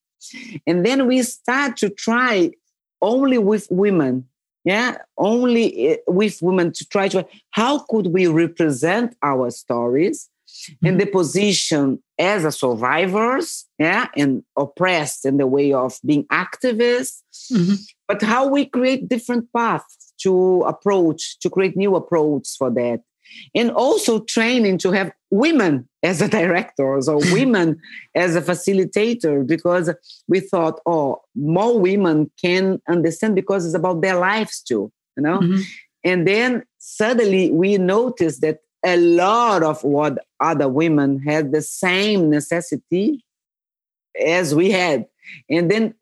[0.67, 2.53] And then we start to try
[3.01, 4.27] only with women
[4.67, 4.99] yeah?
[5.17, 10.87] Only eh, with women to try to how could we represent our stories mm-hmm.
[10.87, 17.23] in the position as a survivors, yeah, and oppressed in the way of being activists,
[17.53, 17.75] mm-hmm.
[18.09, 23.01] but how we create different paths to approach, to create new approach for that.
[23.55, 27.81] And also training to have women as a directors or women
[28.15, 29.93] as a facilitator because
[30.29, 35.41] we thought, oh, more women can understand because it's about their lives too, you know?
[35.41, 35.63] Mm-hmm.
[36.05, 42.31] And then suddenly we noticed that a lot of what other women had the same
[42.31, 43.25] necessity
[44.25, 45.07] as we had.
[45.51, 45.95] And then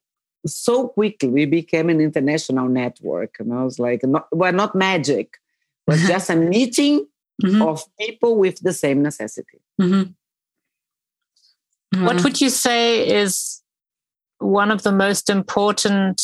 [0.47, 3.37] so quickly we became an international network.
[3.39, 5.39] And I was like, not, well, not magic,
[5.87, 7.07] but just a meeting
[7.43, 7.63] mm-hmm.
[7.63, 9.61] of people with the same necessity.
[9.81, 10.13] Mm-hmm.
[12.05, 13.63] What would you say is
[14.39, 16.23] one of the most important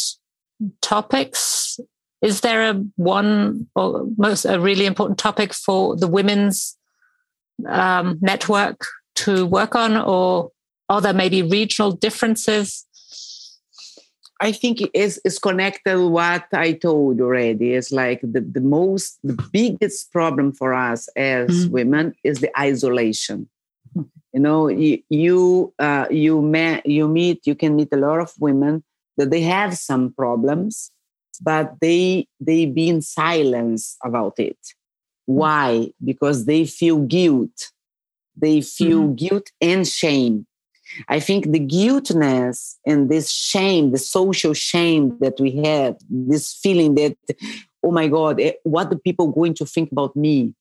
[0.80, 1.78] topics
[2.22, 6.76] is there a one or most a really important topic for the women's
[7.66, 8.84] um, network
[9.16, 10.50] to work on, or
[10.88, 12.86] are there maybe regional differences?
[14.40, 17.74] I think it is is connected what I told already.
[17.74, 21.72] It's like the, the most the biggest problem for us as mm-hmm.
[21.72, 23.48] women is the isolation.
[24.32, 28.32] You know, you you uh, you, met, you meet you can meet a lot of
[28.38, 28.84] women
[29.16, 30.90] that they have some problems,
[31.42, 34.56] but they they be in silence about it
[35.30, 35.92] why?
[36.04, 37.70] Because they feel guilt.
[38.36, 39.14] They feel mm-hmm.
[39.14, 40.46] guilt and shame.
[41.08, 46.96] I think the guiltness and this shame the social shame that we have this feeling
[46.96, 47.16] that
[47.84, 50.52] oh my god eh, what the people going to think about me?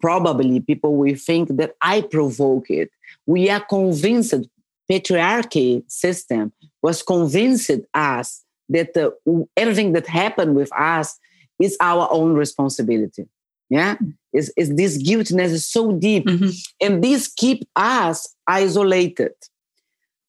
[0.00, 2.90] Probably people will think that i provoke it.
[3.26, 4.46] We are convinced
[4.90, 6.50] patriarchy system
[6.80, 9.10] was convinced us that uh,
[9.54, 11.18] everything that happened with us
[11.60, 13.26] is our own responsibility.
[13.72, 13.96] Yeah,
[14.34, 16.50] is is this guiltiness is so deep, mm-hmm.
[16.84, 19.32] and this keep us isolated.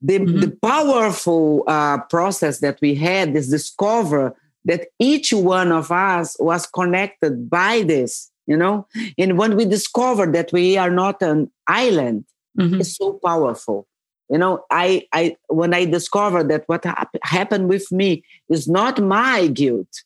[0.02, 0.40] The, mm-hmm.
[0.40, 4.34] the powerful uh, process that we had is discover
[4.66, 10.26] that each one of us was connected by this you know and when we discover
[10.26, 12.26] that we are not an island
[12.60, 12.80] mm-hmm.
[12.80, 13.88] it's so powerful
[14.30, 19.02] you know i i when i discovered that what hap- happened with me is not
[19.02, 20.04] my guilt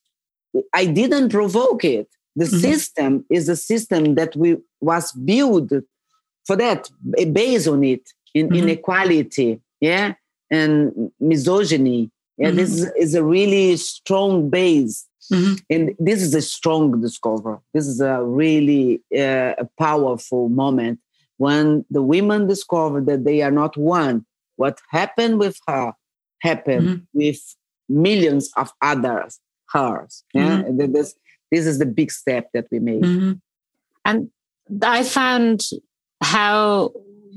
[0.73, 2.58] i didn't provoke it the mm-hmm.
[2.60, 5.71] system is a system that we was built
[6.45, 6.89] for that
[7.34, 8.63] based on it in mm-hmm.
[8.63, 10.13] inequality yeah
[10.50, 13.02] and misogyny yeah this is, mm-hmm.
[13.04, 15.54] is a really strong base Mm-hmm.
[15.69, 17.58] And this is a strong discovery.
[17.73, 21.00] This is a really uh, a powerful moment
[21.38, 24.26] when the women discover that they are not one.
[24.56, 25.93] What happened with her
[26.41, 27.04] happened mm-hmm.
[27.13, 27.39] with
[27.89, 29.39] millions of others,
[29.71, 30.23] hers.
[30.34, 30.63] Yeah?
[30.63, 30.91] Mm-hmm.
[30.93, 31.15] This,
[31.52, 33.04] this is the big step that we made.
[33.04, 33.34] Mm-hmm.
[34.06, 34.30] And
[34.82, 35.64] I found
[36.22, 36.92] how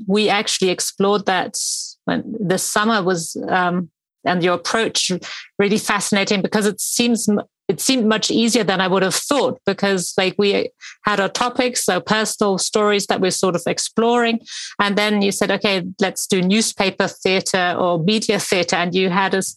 [0.07, 1.57] we actually explored that
[2.05, 3.90] when the summer was um,
[4.25, 5.11] and your approach
[5.59, 7.29] really fascinating because it seems
[7.68, 10.70] it seemed much easier than I would have thought because like we
[11.05, 14.40] had our topics, our personal stories that we're sort of exploring.
[14.81, 18.75] And then you said, okay, let's do newspaper theatre or media theatre.
[18.75, 19.55] And you had us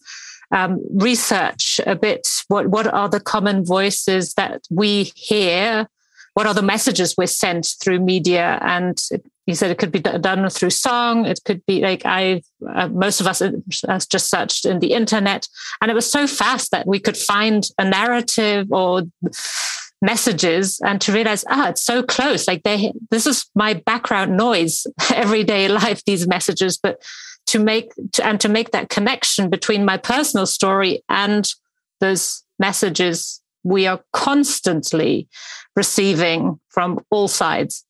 [0.54, 5.88] um, research a bit what, what are the common voices that we hear?
[6.36, 8.60] What are the messages we're sent through media?
[8.62, 9.00] And
[9.46, 11.26] he said it could be done through song.
[11.26, 12.42] It could be like i
[12.74, 13.42] uh, most of us
[13.88, 15.48] has just searched in the internet.
[15.82, 19.04] And it was so fast that we could find a narrative or
[20.02, 22.48] messages and to realize ah it's so close.
[22.48, 26.78] Like they this is my background noise everyday life these messages.
[26.78, 27.02] But
[27.48, 31.54] to make to, and to make that connection between my personal story and
[32.00, 35.28] those messages we are constantly
[35.76, 37.86] receiving from all sides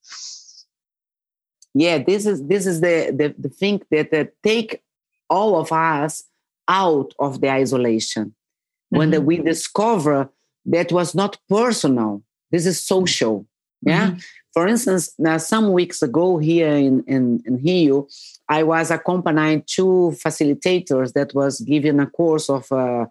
[1.74, 4.82] yeah this is this is the the, the thing that, that take
[5.30, 6.24] all of us
[6.68, 8.98] out of the isolation mm-hmm.
[8.98, 10.30] when the, we discover
[10.66, 13.46] that was not personal this is social
[13.82, 14.20] yeah mm-hmm.
[14.54, 18.08] For instance now some weeks ago here in, in, in rio
[18.50, 23.06] i was accompanying two facilitators that was giving a course of uh,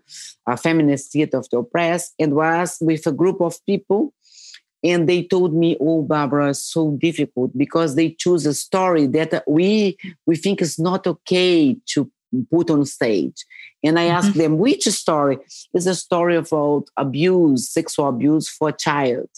[0.47, 4.13] a feminist theater of the oppressed and was with a group of people.
[4.85, 9.45] And they told me oh barbara it's so difficult because they choose a story that
[9.47, 12.11] we we think is not okay to
[12.51, 13.45] put on stage.
[13.85, 14.17] And i mm-hmm.
[14.17, 15.39] asked them which story?
[15.75, 19.29] Is a story about abuse sexual abuse for a child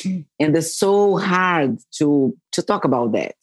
[0.00, 0.20] mm-hmm.
[0.38, 3.34] and it's so hard to to talk about that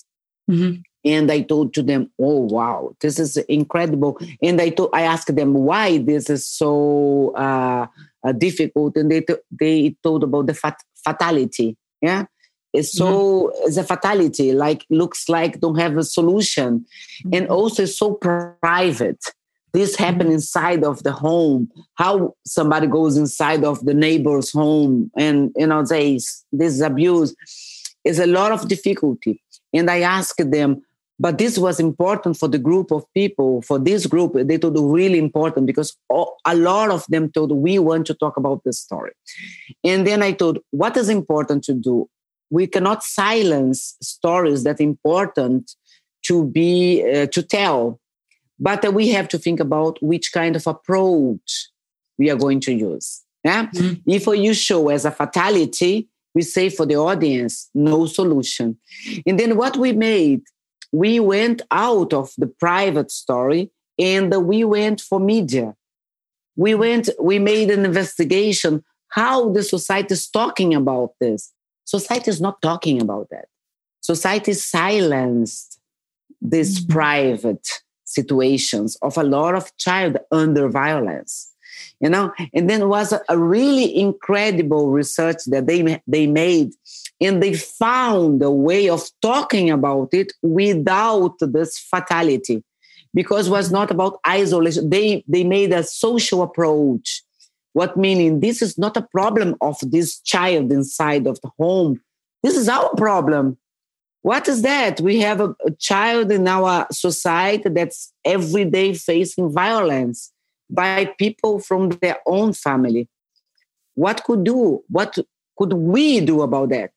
[0.49, 0.81] mm-hmm.
[1.05, 5.35] and i told to them oh wow this is incredible and i told i asked
[5.35, 7.85] them why this is so uh,
[8.23, 12.25] uh, difficult and they, t- they told about the fat- fatality yeah
[12.73, 13.67] it's so mm-hmm.
[13.67, 17.29] it's a fatality like looks like don't have a solution mm-hmm.
[17.33, 19.23] and also it's so private
[19.73, 21.69] this happen inside of the home.
[21.95, 27.35] How somebody goes inside of the neighbor's home and you know says this is abuse
[28.03, 29.41] is a lot of difficulty.
[29.73, 30.83] And i asked them
[31.19, 34.33] but this was important for the group of people for this group.
[34.33, 38.63] They told really important because a lot of them told we want to talk about
[38.65, 39.11] this story.
[39.83, 42.09] And then i told what is important to do?
[42.49, 45.75] We cannot silence stories that important
[46.23, 47.99] to be uh, to tell
[48.63, 51.69] but we have to think about which kind of approach
[52.17, 54.09] we are going to use yeah mm-hmm.
[54.09, 58.77] if you show as a fatality we say for the audience no solution
[59.25, 60.41] and then what we made
[60.93, 65.75] we went out of the private story and we went for media.
[66.55, 71.51] We went, we made an investigation how the society is talking about this.
[71.85, 73.45] Society is not talking about that.
[74.01, 75.79] Society silenced
[76.41, 76.93] this mm-hmm.
[76.93, 77.67] private
[78.13, 81.53] situations of a lot of child under violence
[82.03, 82.33] you know?
[82.53, 86.73] And then was a, really incredible research that they they made
[87.21, 92.61] and they found a way of talking about it without this fatality
[93.13, 94.89] because it was not about isolation.
[94.89, 97.23] They they made a social approach
[97.71, 102.01] what meaning this is not a problem of this child inside of the home.
[102.43, 103.57] This is our problem
[104.23, 104.99] what is that?
[104.99, 110.31] We have a, a child in our society that's every day facing violence
[110.69, 113.07] by people from their own family.
[113.95, 114.83] What could do?
[114.89, 115.17] What
[115.57, 116.91] could we do about that?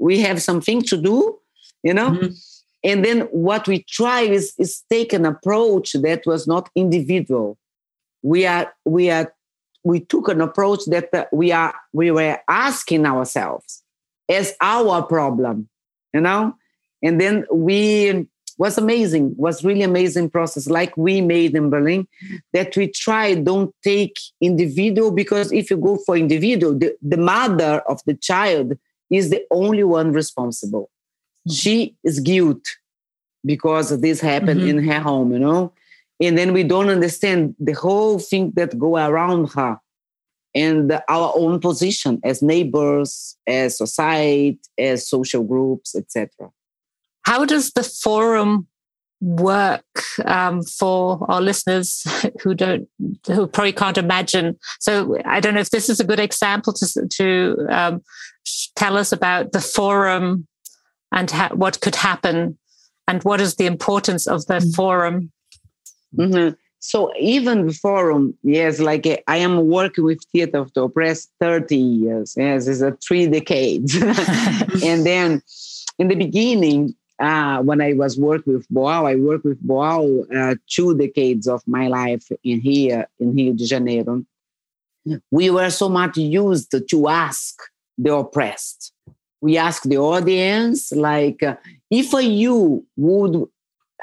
[0.00, 1.38] We have something to do
[1.82, 2.10] you know?
[2.10, 2.32] Mm-hmm.
[2.84, 7.58] and then what we try is is take an approach that was not individual.
[8.22, 9.32] We are we are
[9.84, 13.82] we took an approach that we are we were asking ourselves
[14.28, 15.68] as our problem?
[16.12, 16.54] You know
[17.02, 18.26] and then we
[18.58, 22.06] was amazing was really amazing process like we made in berlin
[22.52, 27.82] that we try don't take individual because if you go for individual the, the mother
[27.88, 28.76] of the child
[29.10, 30.90] is the only one responsible.
[31.48, 31.52] Mm-hmm.
[31.52, 32.64] She is guilt
[33.44, 34.78] because this happened mm-hmm.
[34.78, 35.72] in her home, you know?
[36.20, 39.78] And then we don't understand the whole thing that go around her
[40.54, 46.50] and our own position as neighbors, as society, as social groups, etc.
[47.24, 48.68] How does the forum
[49.20, 49.82] work
[50.24, 52.04] um, for our listeners
[52.40, 52.88] who don't
[53.26, 57.08] who probably can't imagine so i don't know if this is a good example to
[57.08, 58.00] to um,
[58.76, 60.46] tell us about the forum
[61.12, 62.56] and ha- what could happen
[63.08, 64.70] and what is the importance of the mm-hmm.
[64.70, 65.32] forum
[66.16, 66.54] mm-hmm.
[66.78, 71.76] so even the forum yes like i am working with theater of the oppressed 30
[71.76, 73.96] years yes it's a three decades
[74.84, 75.42] and then
[75.98, 80.54] in the beginning uh, when I was working with Boal, I worked with Boal uh,
[80.68, 84.24] two decades of my life in here in Rio de Janeiro.
[85.30, 87.60] We were so much used to ask
[87.96, 88.92] the oppressed.
[89.40, 91.56] We ask the audience, like, uh,
[91.90, 93.48] if you would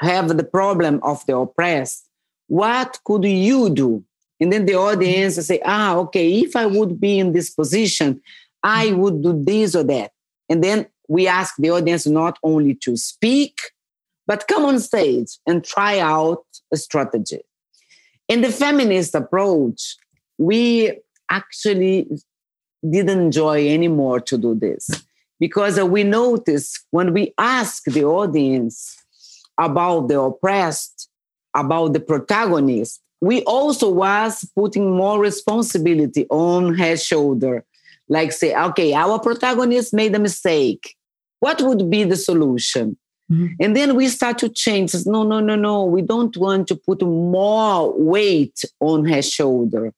[0.00, 2.06] have the problem of the oppressed,
[2.48, 4.04] what could you do?
[4.40, 8.20] And then the audience say, ah, okay, if I would be in this position,
[8.62, 10.12] I would do this or that.
[10.48, 13.58] And then we ask the audience not only to speak,
[14.26, 17.42] but come on stage and try out a strategy.
[18.28, 19.96] In the feminist approach,
[20.38, 20.98] we
[21.30, 22.08] actually
[22.88, 24.88] didn't enjoy anymore to do this
[25.38, 28.96] because we notice when we ask the audience
[29.58, 31.08] about the oppressed,
[31.54, 37.64] about the protagonist, we also was putting more responsibility on her shoulder
[38.08, 40.94] like say okay our protagonist made a mistake.
[41.40, 42.96] What would be the solution?
[43.30, 43.46] Mm-hmm.
[43.58, 44.94] and then we start to change.
[45.04, 45.84] No no no no.
[45.84, 49.92] We don't want to put more weight on her shoulder.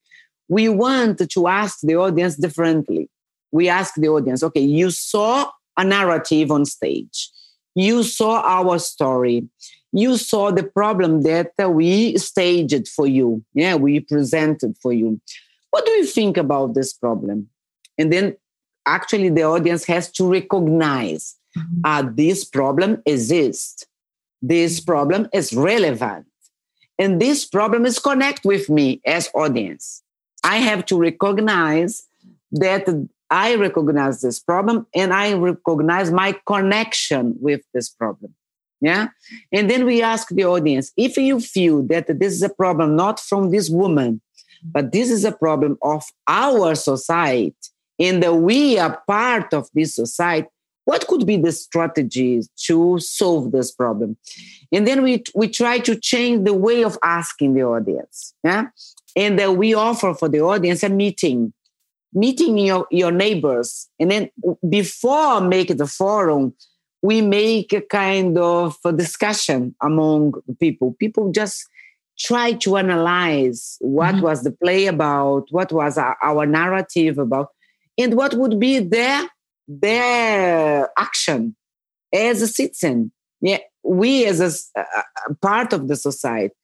[0.49, 3.11] We want to ask the audience differently.
[3.53, 7.31] We ask the audience okay you saw a narrative on stage.
[7.75, 9.47] You saw our story.
[9.93, 13.45] You saw the problem that we staged for you.
[13.53, 15.21] Yeah we presented for you.
[15.71, 17.51] What do you think about this problem
[17.99, 18.37] and then
[18.87, 21.81] actually the audience has to recognize mm-hmm.
[21.85, 23.85] uh, this problem exists.
[24.41, 26.27] This problem is relevant.
[26.99, 30.03] And this problem is connect with me as audience.
[30.43, 32.05] I have to recognize
[32.53, 32.89] that
[33.31, 38.35] i recognize this problem and i recognize my connection with this problem.
[38.81, 39.09] Yeah?
[39.53, 43.21] And then we ask the audience if you feel that this is a problem not
[43.21, 44.23] from this woman
[44.65, 47.55] but this is a problem of our society
[47.99, 50.49] and that we are part of this society,
[50.85, 54.17] what could be the strategies to solve this problem?
[54.73, 58.33] And then we, we try to change the way of asking the audience.
[58.43, 58.69] Yeah?
[59.15, 61.53] And that we offer for the audience a meeting,
[62.15, 63.89] meeting your, your neighbors.
[64.01, 64.31] And then
[64.67, 66.55] before make the forum,
[67.03, 70.97] we make a kind of a discussion among people.
[70.99, 71.67] People just
[72.19, 74.25] try to analyze what mm-hmm.
[74.25, 77.51] was the play about, what was our, our narrative about,
[77.99, 79.29] and what would be their
[79.67, 81.57] their action
[82.13, 83.13] as a citizen?
[83.41, 84.41] Yeah we as
[84.77, 86.55] a, a, part of the society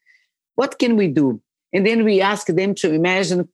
[0.56, 1.40] what can we do?
[1.72, 3.48] And then we ask them to imagine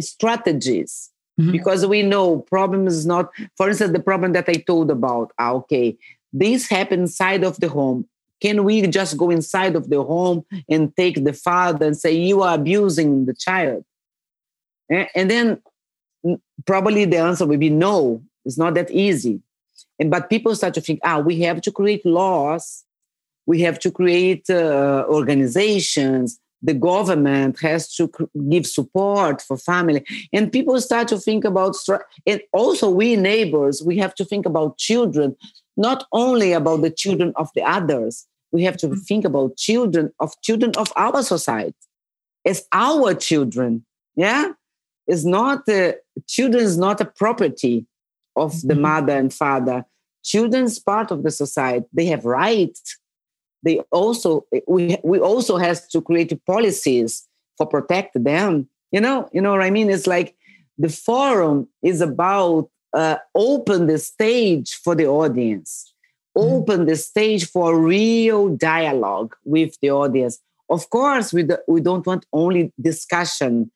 [0.00, 1.08] strategies.
[1.40, 1.50] Mm-hmm.
[1.50, 5.52] because we know problem is not for instance the problem that i told about ah,
[5.52, 5.96] okay
[6.32, 8.08] this happened inside of the home.
[8.40, 12.42] Can we just go inside of the home and take the father and say you
[12.42, 13.84] are abusing the child?
[14.90, 15.62] And then
[16.64, 18.22] probably the answer will be no.
[18.44, 19.40] It's not that easy.
[19.98, 22.84] And but people start to think ah we have to create laws.
[23.46, 26.38] We have to create uh, organizations.
[26.64, 28.10] The government has to
[28.48, 30.04] give support for family.
[30.32, 31.76] And people start to think about
[32.26, 35.36] and also we neighbors we have to think about children.
[35.76, 38.26] Not only about the children of the others.
[38.52, 39.00] We have to mm.
[39.06, 41.74] think about children of children of our society
[42.44, 43.84] as our children.
[44.14, 44.52] Yeah
[45.06, 45.96] is not a,
[46.26, 47.86] children is not a property
[48.36, 48.82] of the mm-hmm.
[48.82, 49.84] mother and father.
[50.24, 51.86] Children's part of the society.
[51.92, 52.98] They have rights.
[53.64, 58.68] They also we we also has to create policies for protect them.
[58.90, 59.90] You know you know what i mean?
[59.90, 60.34] It's like
[60.78, 65.92] the forum is about uh, open the stage for the audience.
[66.36, 66.54] Mm-hmm.
[66.54, 70.40] open the stage for real dialogue with the audience.
[70.70, 73.70] Of course we, do, we don't want only discussion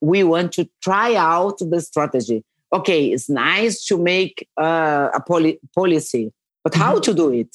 [0.00, 2.44] we, want to try out the strategy.
[2.72, 6.32] Okay, it's nice to make uh, a poli- policy,
[6.64, 7.02] but how mm-hmm.
[7.02, 7.54] to do it?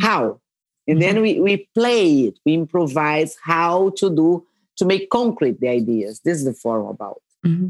[0.00, 0.40] How?
[0.86, 1.14] And mm-hmm.
[1.14, 4.46] then we, we play it, we improvise how to do,
[4.76, 6.20] to make concrete the ideas.
[6.24, 7.22] This is the forum about.
[7.44, 7.68] Mm-hmm.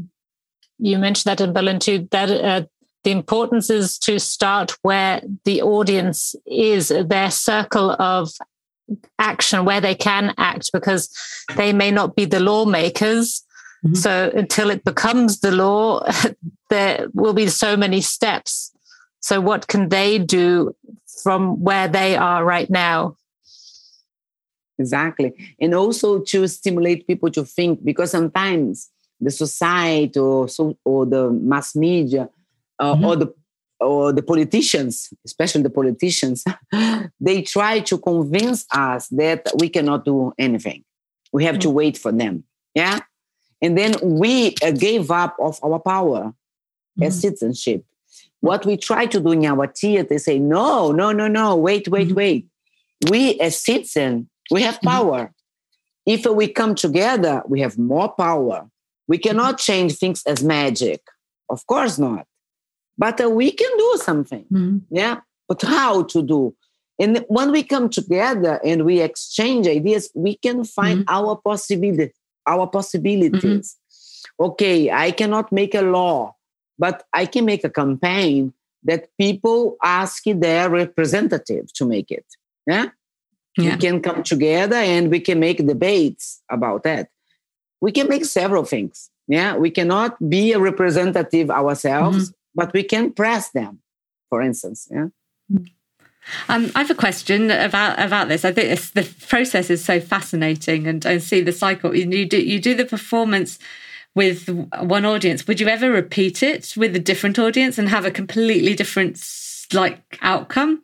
[0.79, 2.65] You mentioned that in Berlin too, that uh,
[3.03, 8.29] the importance is to start where the audience is, their circle of
[9.19, 11.09] action, where they can act, because
[11.55, 13.43] they may not be the lawmakers.
[13.85, 13.95] Mm-hmm.
[13.95, 16.05] So until it becomes the law,
[16.69, 18.71] there will be so many steps.
[19.19, 20.75] So, what can they do
[21.23, 23.17] from where they are right now?
[24.79, 25.33] Exactly.
[25.59, 31.31] And also to stimulate people to think, because sometimes the society or, so, or the
[31.31, 32.29] mass media
[32.79, 33.05] uh, mm-hmm.
[33.05, 33.33] or the
[33.79, 36.43] or the politicians, especially the politicians,
[37.19, 40.83] they try to convince us that we cannot do anything.
[41.31, 41.61] We have mm-hmm.
[41.61, 42.43] to wait for them.
[42.73, 42.99] Yeah.
[43.61, 47.03] And then we uh, gave up of our power mm-hmm.
[47.03, 47.83] as citizenship.
[48.39, 51.87] What we try to do in our theater they say, no, no, no, no, wait,
[51.87, 52.15] wait, mm-hmm.
[52.15, 52.47] wait.
[53.09, 54.87] We as citizens, we have mm-hmm.
[54.87, 55.33] power.
[56.05, 58.69] If we come together, we have more power.
[59.07, 61.01] We cannot change things as magic.
[61.49, 62.25] Of course not.
[62.97, 64.45] But uh, we can do something.
[64.51, 64.77] Mm-hmm.
[64.89, 65.19] Yeah.
[65.47, 66.55] But how to do?
[66.99, 71.15] And when we come together and we exchange ideas, we can find mm-hmm.
[71.15, 72.13] our possibility,
[72.45, 73.75] our possibilities.
[73.75, 74.43] Mm-hmm.
[74.43, 76.35] Okay, I cannot make a law,
[76.77, 82.25] but I can make a campaign that people ask their representative to make it.
[82.65, 82.89] Yeah?
[83.57, 83.71] yeah.
[83.71, 87.09] We can come together and we can make debates about that.
[87.79, 89.09] We can make several things.
[89.27, 93.79] Yeah, we cannot be a representative ourselves, mm-hmm but we can press them,
[94.29, 94.89] for instance.
[94.91, 95.07] Yeah.
[96.49, 98.43] Um, I have a question about about this.
[98.43, 101.95] I think the process is so fascinating, and I see the cycle.
[101.95, 103.59] You do you do the performance
[104.13, 104.49] with
[104.79, 105.47] one audience.
[105.47, 109.23] Would you ever repeat it with a different audience and have a completely different
[109.71, 110.83] like outcome?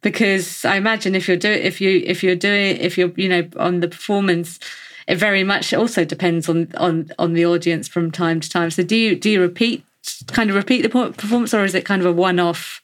[0.00, 3.46] Because I imagine if you're doing if you if you're doing if you're you know
[3.58, 4.58] on the performance,
[5.06, 8.70] it very much also depends on on on the audience from time to time.
[8.70, 9.84] So do you do you repeat
[10.28, 12.82] kind of repeat the performance, or is it kind of a one-off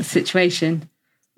[0.00, 0.88] situation?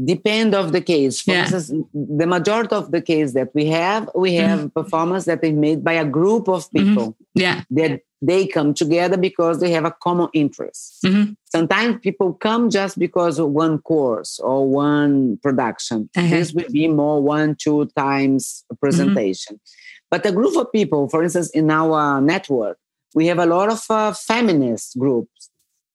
[0.05, 1.23] Depend of the case.
[1.23, 1.43] For yeah.
[1.43, 4.47] instance, the majority of the case that we have, we mm-hmm.
[4.47, 4.81] have mm-hmm.
[4.81, 6.89] performance that is made by a group of mm-hmm.
[6.89, 7.09] people.
[7.09, 7.41] Mm-hmm.
[7.41, 11.03] Yeah, that they come together because they have a common interest.
[11.05, 11.33] Mm-hmm.
[11.45, 16.11] Sometimes people come just because of one course or one production.
[16.17, 16.29] Uh-huh.
[16.29, 19.57] This will be more one, two times a presentation.
[19.57, 20.09] Mm-hmm.
[20.11, 22.79] But a group of people, for instance, in our network,
[23.15, 25.51] we have a lot of uh, feminist groups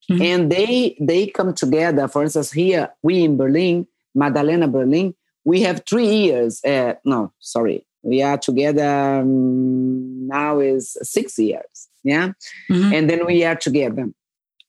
[0.09, 0.21] mm-hmm.
[0.21, 5.13] and they they come together for instance here we in berlin madalena berlin
[5.45, 11.89] we have three years uh, no sorry we are together um, now is six years
[12.03, 12.31] yeah
[12.69, 12.93] mm-hmm.
[12.93, 14.09] and then we are together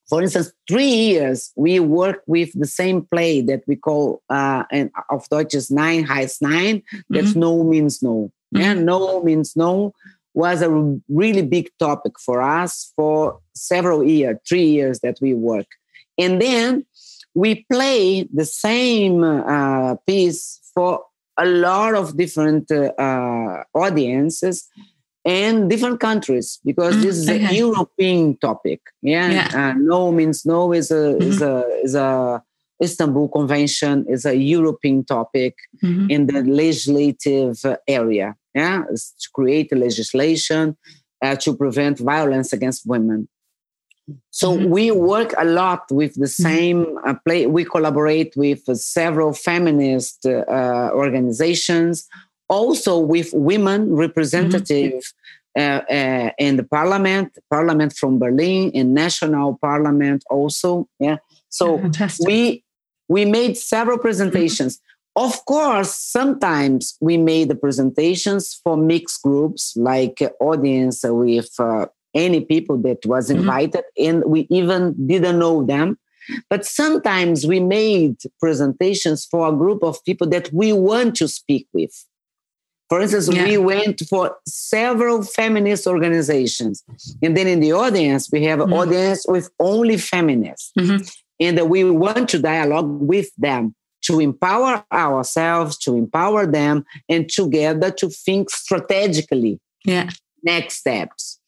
[0.08, 4.90] for instance three years we work with the same play that we call uh, and
[5.10, 7.40] of deutsch is nein heißt nein that's mm-hmm.
[7.40, 8.84] no means no yeah mm-hmm.
[8.84, 9.92] no means no
[10.34, 10.70] was a
[11.08, 15.66] really big topic for us for several years, three years that we work.
[16.18, 16.84] And then
[17.34, 21.04] we play the same uh, piece for
[21.36, 24.68] a lot of different uh, audiences
[25.24, 27.46] and different countries because this is okay.
[27.46, 28.80] a European topic.
[29.02, 29.70] Yeah, yeah.
[29.70, 31.22] Uh, no means no is a mm-hmm.
[31.22, 32.42] is a is a
[32.82, 36.10] Istanbul Convention is a European topic mm-hmm.
[36.10, 37.58] in the legislative
[37.88, 38.36] area.
[38.54, 40.76] Yeah, it's to create legislation
[41.22, 43.28] uh, to prevent violence against women.
[44.30, 44.70] So mm-hmm.
[44.70, 46.42] we work a lot with the mm-hmm.
[46.42, 47.46] same uh, play.
[47.46, 52.06] We collaborate with uh, several feminist uh, organizations,
[52.48, 55.02] also with women representative
[55.56, 55.60] mm-hmm.
[55.60, 60.86] uh, uh, in the parliament, parliament from Berlin, in national parliament also.
[60.98, 61.16] Yeah.
[61.48, 62.26] So Fantastic.
[62.26, 62.64] we
[63.08, 64.76] we made several presentations.
[64.76, 64.93] Mm-hmm.
[65.16, 72.40] Of course, sometimes we made the presentations for mixed groups, like audience with uh, any
[72.40, 73.40] people that was mm-hmm.
[73.40, 74.10] invited, mm-hmm.
[74.10, 75.98] and we even didn't know them.
[76.48, 81.68] But sometimes we made presentations for a group of people that we want to speak
[81.72, 81.92] with.
[82.88, 83.44] For instance, yeah.
[83.44, 86.82] we went for several feminist organizations.
[87.22, 88.74] And then in the audience, we have an mm-hmm.
[88.74, 90.72] audience with only feminists.
[90.78, 91.04] Mm-hmm
[91.40, 93.74] and we want to dialogue with them
[94.04, 99.60] to empower ourselves, to empower them, and together to think strategically.
[99.84, 100.10] Yeah.
[100.42, 101.40] Next steps.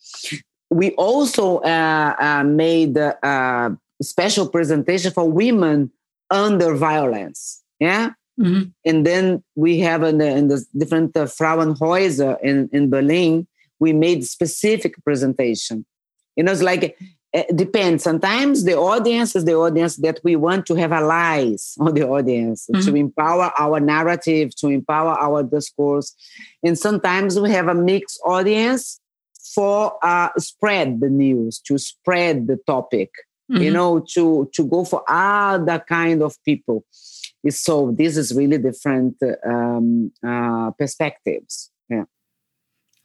[0.70, 3.70] We also uh, uh, made a uh,
[4.02, 5.90] special presentation for women
[6.30, 7.62] under violence.
[7.78, 8.10] Yeah.
[8.40, 8.70] Mm-hmm.
[8.84, 13.46] And then we have in the, in the different uh, Frauenhäuser in, in Berlin,
[13.78, 15.86] we made specific presentation.
[16.36, 16.98] You know, it's like
[17.36, 18.02] it depends.
[18.02, 22.66] Sometimes the audience is the audience that we want to have allies on the audience
[22.72, 22.84] mm-hmm.
[22.86, 26.14] to empower our narrative, to empower our discourse.
[26.62, 29.00] And sometimes we have a mixed audience
[29.54, 33.10] for uh, spread the news, to spread the topic.
[33.50, 33.62] mm-hmm.
[33.62, 36.84] you know, to to go for other kind of people.
[37.48, 39.16] So this is really different
[39.46, 41.70] um, uh, perspectives.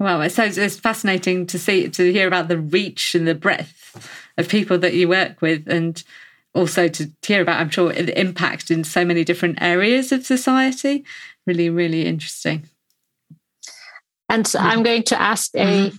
[0.01, 0.05] Yeah.
[0.05, 4.09] Well, it sounds it's fascinating to see to hear about the reach and the breadth
[4.37, 6.03] of people that you work with, and
[6.53, 11.05] also to hear about, I'm sure, the impact in so many different areas of society.
[11.45, 12.63] Really, really interesting.
[14.29, 14.65] And mm-hmm.
[14.65, 15.95] I'm going to ask a mm-hmm.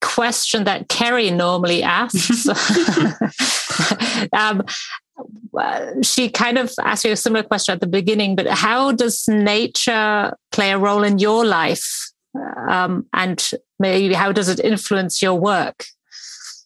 [0.00, 2.46] question that Ceri normally asks.
[4.32, 4.62] um,
[6.02, 10.32] she kind of asked you a similar question at the beginning, but how does nature
[10.52, 12.10] play a role in your life?
[12.34, 15.84] Um, and maybe how does it influence your work?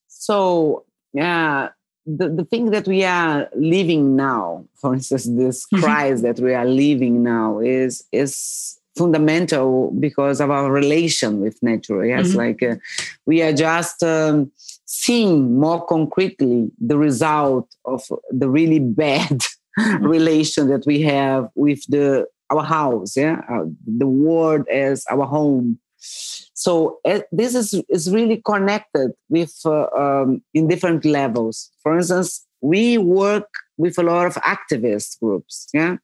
[0.08, 1.70] So, yeah,
[2.06, 6.66] the, the thing that we are living now, for instance, this crisis that we are
[6.66, 12.04] living now is is fundamental because of our relation with nature.
[12.04, 12.38] Yes, mm-hmm.
[12.38, 12.76] like uh,
[13.26, 14.52] we are just um,
[14.84, 19.40] seeing more concretely the result of the really bad
[19.78, 20.06] mm-hmm.
[20.06, 25.78] relation that we have with the our house, yeah, uh, the world as our home.
[25.98, 31.70] So uh, this is is really connected with uh, um, in different levels.
[31.82, 35.96] For instance, we work with a lot of activist groups, yeah,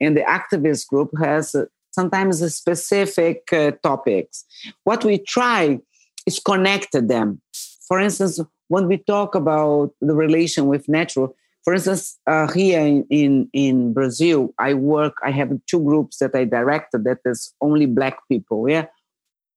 [0.00, 1.54] and the activist group has
[1.90, 4.44] sometimes specific uh, topics.
[4.84, 5.80] What we try
[6.26, 7.40] is connect them.
[7.88, 11.34] For instance, when we talk about the relation with natural,
[11.68, 16.34] for instance, uh, here in, in, in Brazil, I work, I have two groups that
[16.34, 18.70] I directed that is only Black people.
[18.70, 18.86] Yeah.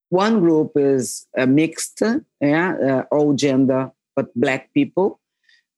[0.10, 2.02] One group is uh, mixed,
[2.42, 5.22] yeah, uh, all gender, but Black people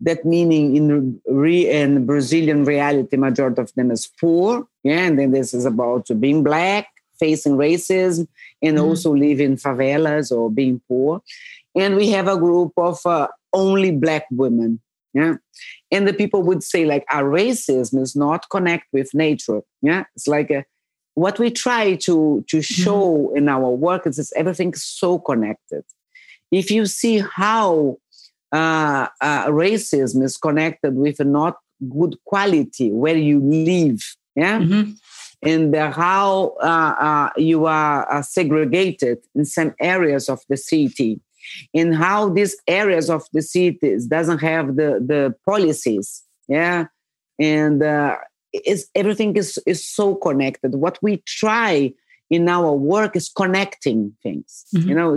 [0.01, 4.67] that meaning in re in Brazilian reality, majority of them is poor.
[4.83, 6.87] Yeah, and then this is about being black,
[7.19, 8.27] facing racism,
[8.59, 8.87] and mm-hmm.
[8.87, 11.21] also living in favelas or being poor.
[11.75, 14.79] And we have a group of uh, only black women.
[15.13, 15.35] Yeah,
[15.91, 19.61] and the people would say like our racism is not connect with nature.
[19.81, 20.65] Yeah, it's like a,
[21.13, 22.83] what we try to to mm-hmm.
[22.83, 23.37] show mm-hmm.
[23.37, 25.83] in our work is, is everything so connected.
[26.51, 27.97] If you see how
[28.51, 31.57] uh, uh, racism is connected with a not
[31.89, 34.91] good quality where you live yeah mm-hmm.
[35.41, 41.19] and how uh, uh, you are uh, segregated in some areas of the city
[41.73, 46.85] and how these areas of the cities doesn't have the the policies yeah
[47.39, 48.15] and uh,
[48.65, 51.91] is everything is is so connected what we try
[52.29, 54.89] in our work is connecting things mm-hmm.
[54.89, 55.15] you know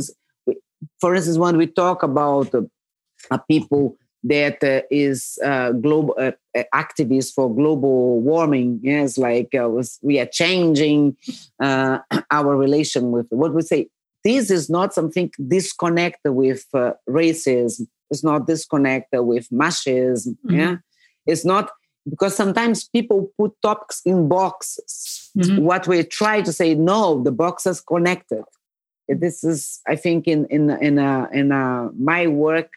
[1.01, 3.97] for instance when we talk about uh, people
[4.29, 8.81] that uh, is uh, global uh, uh activists for global warming.
[8.83, 11.16] Yes, like uh, was, we are changing
[11.61, 11.99] uh,
[12.31, 13.89] our relation with what we say.
[14.27, 16.64] This is not something disconnected with
[17.09, 17.87] racism.
[18.11, 20.39] It's not disconnected with machism.
[20.45, 20.59] Mm-hmm.
[20.59, 20.77] Yeah,
[21.27, 21.70] it's not
[22.09, 25.31] because sometimes people put topics in boxes.
[25.37, 25.64] Mm-hmm.
[25.64, 28.45] What we try to say, no, the box is connected.
[29.09, 32.70] This is, I think, in in in a, in a, my work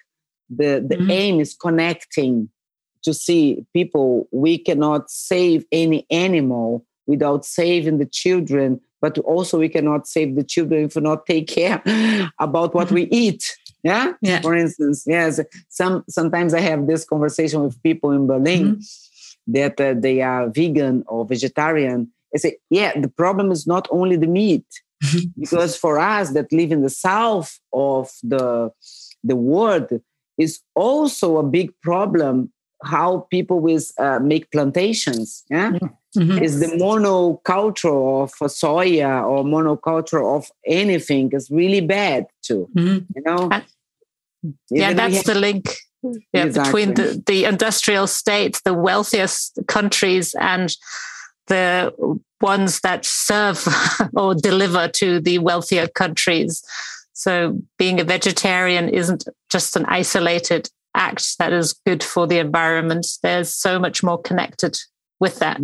[0.49, 1.11] the the mm-hmm.
[1.11, 2.49] aim is connecting
[3.03, 9.69] to see people we cannot save any animal without saving the children but also we
[9.69, 11.81] cannot save the children if we not take care
[12.39, 14.13] about what we eat yeah?
[14.21, 15.39] yeah for instance yes
[15.69, 19.51] some sometimes i have this conversation with people in berlin mm-hmm.
[19.53, 24.15] that uh, they are vegan or vegetarian i say yeah the problem is not only
[24.15, 24.65] the meat
[25.39, 28.71] because for us that live in the south of the
[29.23, 29.89] the world
[30.37, 32.51] is also a big problem
[32.83, 35.71] how people with uh, make plantations yeah
[36.17, 36.37] mm-hmm.
[36.43, 43.05] is the monoculture of soya or monoculture of anything is really bad too mm-hmm.
[43.15, 43.49] you know
[44.69, 45.65] yeah that's have- the link
[46.31, 46.85] yeah, exactly.
[46.85, 50.75] between the, the industrial states the wealthiest countries and
[51.47, 51.91] the
[52.39, 53.67] ones that serve
[54.15, 56.63] or deliver to the wealthier countries
[57.11, 60.69] so being a vegetarian isn't just an isolated
[60.99, 63.07] act that is good for the environment.
[63.23, 64.77] There's so much more connected
[65.19, 65.61] with that.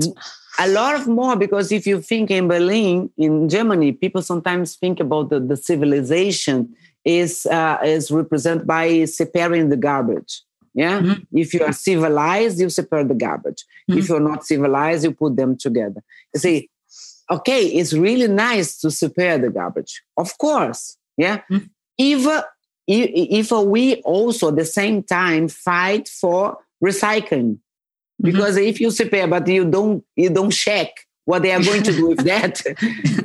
[0.58, 5.00] A lot of more because if you think in Berlin, in Germany, people sometimes think
[5.00, 6.74] about the, the civilization
[7.04, 10.42] is uh, is represented by separating the garbage.
[10.74, 11.38] Yeah, mm-hmm.
[11.38, 13.64] if you are civilized, you separate the garbage.
[13.90, 14.00] Mm-hmm.
[14.00, 16.02] If you're not civilized, you put them together.
[16.34, 16.70] You see,
[17.30, 20.98] okay, it's really nice to separate the garbage, of course.
[21.18, 21.38] Yeah.
[21.50, 21.66] Mm-hmm.
[21.98, 22.44] If,
[22.88, 28.26] if we also at the same time fight for recycling, mm-hmm.
[28.26, 30.90] because if you prepare but you don't you don't check
[31.26, 32.62] what they are going to do with that,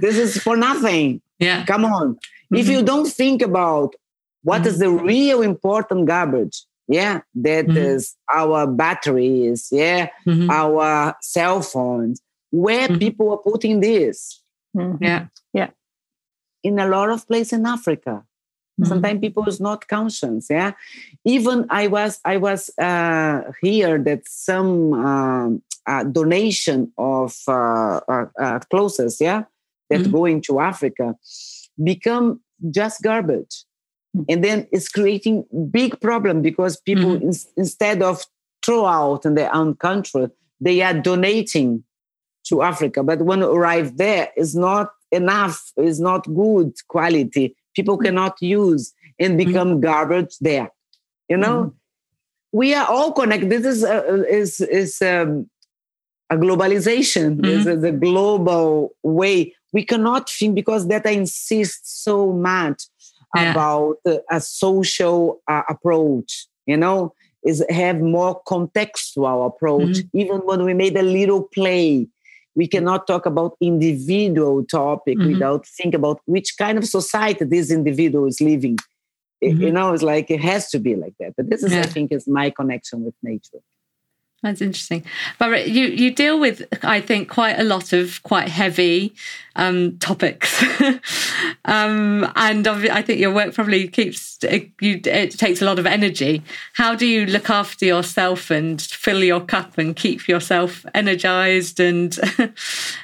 [0.01, 1.21] this is for nothing.
[1.39, 1.65] Yeah.
[1.65, 2.15] Come on.
[2.15, 2.57] Mm-hmm.
[2.57, 3.95] If you don't think about
[4.43, 7.77] what is the real important garbage, Yeah, that mm-hmm.
[7.77, 9.69] is our batteries.
[9.71, 10.51] Yeah, mm-hmm.
[10.51, 12.21] our cell phones.
[12.51, 12.99] Where mm-hmm.
[12.99, 14.43] people are putting this?
[14.77, 15.05] Mm-hmm.
[15.05, 15.71] Yeah, yeah.
[16.65, 18.25] In a lot of places in Africa,
[18.81, 18.89] mm-hmm.
[18.89, 20.49] sometimes people is not conscious.
[20.51, 20.73] Yeah,
[21.25, 28.27] even I was I was uh, here that some um, uh, donation of uh, uh,
[28.39, 29.19] uh clothes.
[29.21, 29.45] Yeah,
[29.91, 30.13] that mm-hmm.
[30.13, 31.17] going to Africa
[31.83, 33.65] become just garbage
[34.29, 37.29] and then it's creating big problem because people mm-hmm.
[37.29, 38.25] in, instead of
[38.65, 40.29] throw out in their own country
[40.61, 41.83] they are donating
[42.45, 48.07] to africa but when arrive there is not enough is not good quality people mm-hmm.
[48.07, 49.49] cannot use and mm-hmm.
[49.49, 49.81] become mm-hmm.
[49.81, 50.71] garbage there
[51.29, 52.59] you know mm-hmm.
[52.59, 55.49] we are all connected this is a, is is um,
[56.31, 57.43] a globalization mm-hmm.
[57.43, 62.85] this is a global way we cannot think because that i insist so much
[63.37, 63.53] yeah.
[63.53, 63.97] about
[64.31, 67.13] a social uh, approach you know
[67.45, 70.19] is have more contextual approach mm-hmm.
[70.19, 72.07] even when we made a little play
[72.57, 75.33] we cannot talk about individual topic mm-hmm.
[75.33, 78.77] without think about which kind of society this individual is living
[79.43, 79.63] mm-hmm.
[79.63, 81.81] you know it's like it has to be like that but this is yeah.
[81.81, 83.61] i think is my connection with nature
[84.43, 85.05] that's interesting.
[85.39, 89.15] But you you deal with, I think, quite a lot of quite heavy
[89.55, 90.65] um, topics,
[91.67, 94.99] um, and I think your work probably keeps it, you.
[95.05, 96.43] It takes a lot of energy.
[96.73, 102.19] How do you look after yourself and fill your cup and keep yourself energized and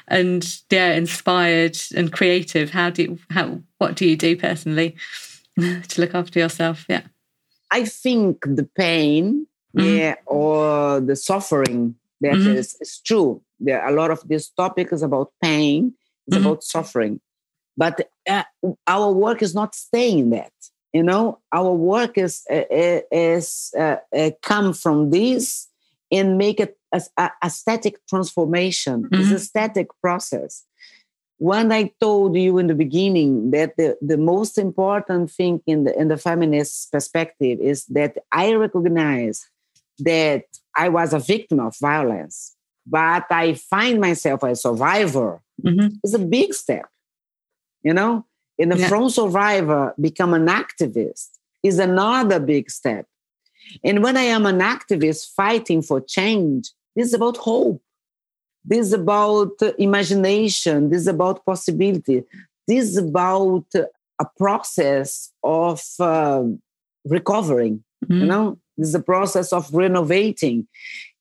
[0.07, 2.71] and yeah, inspired and creative?
[2.71, 4.95] How do you how what do you do personally
[5.59, 6.85] to look after yourself?
[6.89, 7.03] Yeah,
[7.69, 9.45] I think the pain
[9.77, 9.97] mm-hmm.
[9.97, 12.55] yeah, or the suffering that mm-hmm.
[12.55, 13.41] is, is true.
[13.59, 15.93] There are a lot of this topic is about pain,
[16.27, 16.45] it's mm-hmm.
[16.45, 17.19] about suffering.
[17.75, 18.43] But uh,
[18.87, 20.51] our work is not staying that.
[20.93, 25.67] You know, our work is uh, uh is uh, uh, come from this
[26.11, 29.07] and make it as a, aesthetic transformation.
[29.11, 29.37] It's a mm-hmm.
[29.37, 30.63] static process
[31.37, 35.97] when I told you in the beginning that the, the most important thing in the
[35.97, 39.47] in the feminist perspective is that I recognize
[39.99, 40.43] that
[40.75, 45.87] I was a victim of violence, but I find myself a survivor mm-hmm.
[46.03, 46.87] is a big step.
[47.83, 48.25] You know,
[48.57, 48.89] in the yeah.
[48.89, 51.29] from survivor, become an activist
[51.63, 53.05] is another big step.
[53.83, 57.81] And when I am an activist fighting for change, this is about hope.
[58.63, 60.89] This is about imagination.
[60.89, 62.23] This is about possibility.
[62.67, 63.65] This is about
[64.19, 66.43] a process of uh,
[67.05, 67.83] recovering.
[68.05, 68.21] Mm-hmm.
[68.21, 70.67] You know, this is a process of renovating.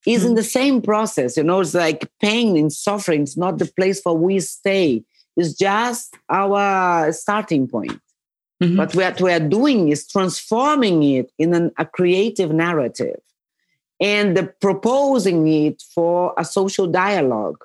[0.06, 0.28] Is mm-hmm.
[0.28, 1.60] in the same process, you know.
[1.60, 3.22] It's like pain and suffering.
[3.22, 5.02] It's not the place for we stay.
[5.36, 8.00] It's just our starting point.
[8.62, 8.76] Mm-hmm.
[8.76, 13.20] But what we are doing is transforming it in an, a creative narrative
[14.00, 17.62] and the proposing it for a social dialogue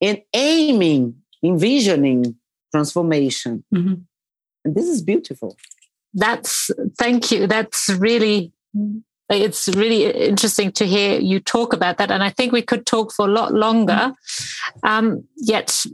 [0.00, 2.34] and aiming, envisioning
[2.72, 3.62] transformation.
[3.72, 3.94] Mm-hmm.
[4.64, 5.56] And this is beautiful.
[6.14, 7.46] That's, thank you.
[7.46, 8.52] That's really
[9.30, 12.10] it's really interesting to hear you talk about that.
[12.10, 14.12] And I think we could talk for a lot longer.
[14.82, 15.84] Um, yet,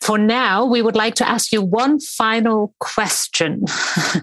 [0.00, 3.64] for now, we would like to ask you one final question.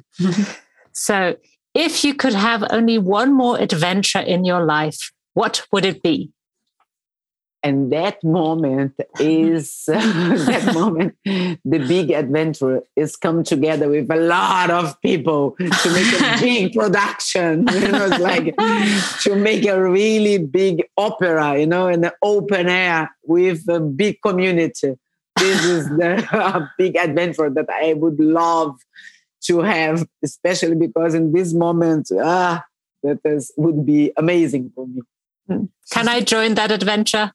[0.92, 1.36] so,
[1.74, 6.32] if you could have only one more adventure in your life, what would it be?
[7.64, 14.70] And that moment is that moment the big adventure is come together with a lot
[14.70, 18.56] of people to make a big production you know it's like
[19.22, 24.22] to make a really big opera you know in the open air with a big
[24.22, 24.98] community.
[25.38, 28.78] This is the big adventure that i would love
[29.42, 32.64] to have especially because in this moment ah
[33.04, 35.02] that is, would be amazing for me.
[35.92, 37.32] Can i join that adventure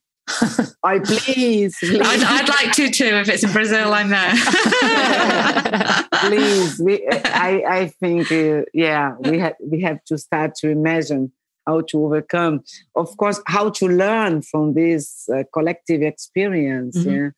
[0.83, 1.77] I please.
[1.79, 2.01] please.
[2.01, 3.05] I'd, I'd, like to too.
[3.05, 4.31] If it's in Brazil, I'm there.
[6.21, 11.31] please, we, I, I think, uh, yeah, we have we have to start to imagine
[11.65, 12.63] how to overcome.
[12.95, 17.09] Of course, how to learn from this uh, collective experience, mm-hmm.
[17.09, 17.29] yeah,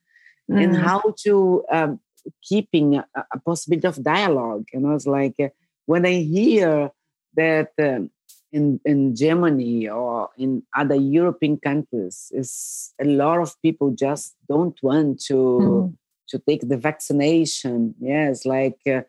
[0.50, 0.58] mm-hmm.
[0.58, 2.00] and how to um,
[2.44, 4.66] keeping a, a, possibility of dialogue.
[4.74, 5.50] You know, it's like uh,
[5.86, 6.92] when I hear
[7.36, 7.72] that.
[7.82, 8.12] Um,
[8.52, 14.78] in, in Germany or in other European countries is a lot of people just don't
[14.84, 15.98] want to mm.
[16.30, 17.96] to take the vaccination.
[18.00, 19.02] Yes, like uh,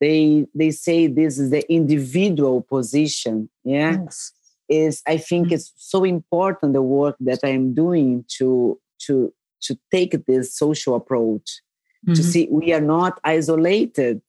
[0.00, 3.48] they they say this is the individual position.
[3.64, 4.32] Yeah, yes.
[4.68, 5.52] is I think mm.
[5.52, 9.32] it's so important the work that I'm doing to to
[9.62, 11.60] to take this social approach
[12.06, 12.14] mm-hmm.
[12.14, 14.20] to see we are not isolated.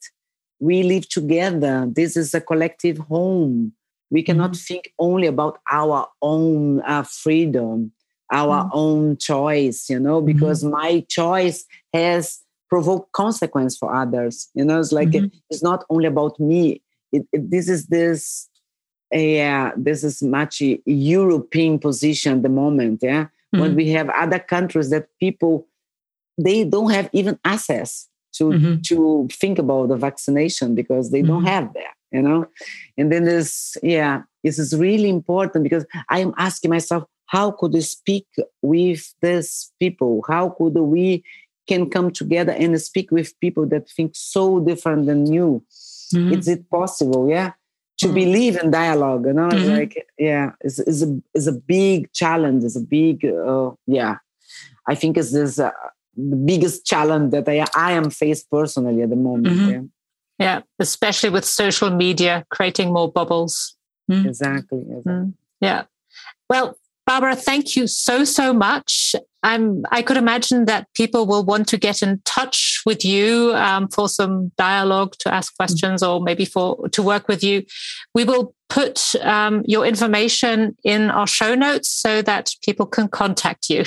[0.60, 1.88] We live together.
[1.92, 3.74] This is a collective home
[4.12, 4.74] we cannot mm-hmm.
[4.74, 7.92] think only about our own uh, freedom
[8.32, 8.78] our mm-hmm.
[8.78, 10.74] own choice you know because mm-hmm.
[10.74, 15.36] my choice has provoked consequence for others you know it's like mm-hmm.
[15.50, 16.82] it's not only about me
[17.12, 18.48] it, it, this is this
[19.12, 23.76] yeah this is much european position at the moment yeah when mm-hmm.
[23.76, 25.68] we have other countries that people
[26.38, 28.82] they don't have even access to mm-hmm.
[28.82, 32.46] to think about the vaccination because they don't have that you know
[32.98, 37.74] and then there's yeah this is really important because i am asking myself how could
[37.74, 38.28] we speak
[38.62, 41.24] with these people how could we
[41.68, 45.64] can come together and speak with people that think so different than you
[46.14, 46.34] mm-hmm.
[46.34, 47.52] is it possible yeah
[47.98, 48.16] to mm-hmm.
[48.16, 49.78] believe in dialogue you know mm-hmm.
[49.78, 54.18] like yeah it's, it's a it's a big challenge it's a big uh, yeah
[54.88, 55.72] i think it's this uh,
[56.18, 59.70] the biggest challenge that I, I am faced personally at the moment mm-hmm.
[59.70, 59.82] yeah
[60.42, 63.76] yeah, especially with social media creating more bubbles.
[64.10, 64.26] Mm.
[64.26, 64.80] Exactly.
[64.80, 65.12] exactly.
[65.12, 65.34] Mm.
[65.60, 65.84] Yeah.
[66.50, 69.16] Well, Barbara, thank you so, so much.
[69.44, 73.88] I'm, I could imagine that people will want to get in touch with you um,
[73.88, 77.64] for some dialogue, to ask questions, or maybe for to work with you.
[78.14, 83.70] We will put um, your information in our show notes so that people can contact
[83.70, 83.84] you.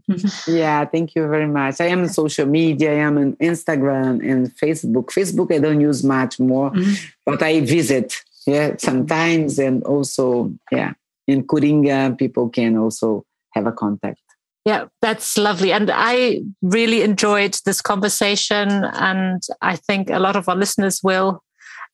[0.46, 1.80] yeah, thank you very much.
[1.80, 2.92] I am on social media.
[2.92, 5.06] I am on Instagram and Facebook.
[5.06, 6.94] Facebook I don't use much more, mm-hmm.
[7.24, 8.14] but I visit
[8.46, 10.92] yeah sometimes and also yeah
[11.28, 14.20] in Kuringa, people can also have a contact.
[14.64, 15.72] Yeah, that's lovely.
[15.72, 18.68] And I really enjoyed this conversation.
[18.68, 21.42] And I think a lot of our listeners will.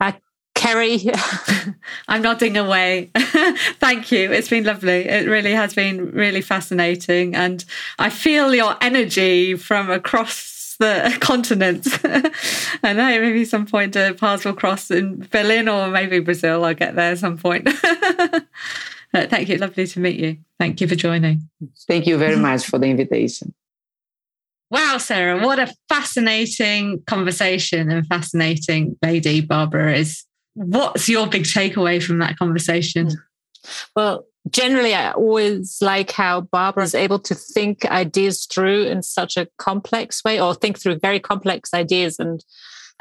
[0.01, 0.13] Uh,
[0.65, 0.99] Ceri.
[2.09, 3.11] I'm nodding away.
[3.17, 4.33] Thank you.
[4.33, 5.07] It's been lovely.
[5.07, 7.35] It really has been really fascinating.
[7.35, 7.65] And
[7.99, 11.87] I feel your energy from across the continent.
[12.83, 16.65] I know maybe some point uh, paths will cross in Berlin or maybe Brazil.
[16.65, 17.69] I'll get there at some point.
[19.15, 19.57] Uh, thank you.
[19.57, 20.39] Lovely to meet you.
[20.59, 21.49] Thank you for joining.
[21.89, 23.55] Thank you very much for the invitation.
[24.71, 30.25] Wow, Sarah, what a fascinating conversation and fascinating lady Barbara is.
[30.55, 33.11] What's your big takeaway from that conversation?
[33.95, 39.37] Well, generally, I always like how Barbara is able to think ideas through in such
[39.37, 42.19] a complex way or think through very complex ideas.
[42.19, 42.45] And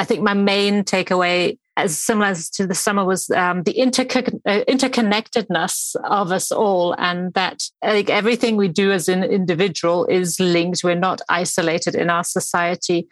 [0.03, 4.65] I think my main takeaway as similar to the summer was um, the interco- uh,
[4.67, 10.83] interconnectedness of us all and that like everything we do as an individual is linked.
[10.83, 13.07] We're not isolated in our society.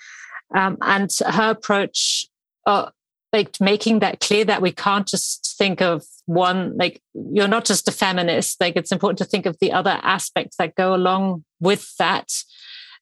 [0.54, 2.28] Um, and her approach
[2.66, 2.90] uh,
[3.32, 7.88] like making that clear that we can't just think of one like you're not just
[7.88, 8.60] a feminist.
[8.60, 12.34] Like it's important to think of the other aspects that go along with that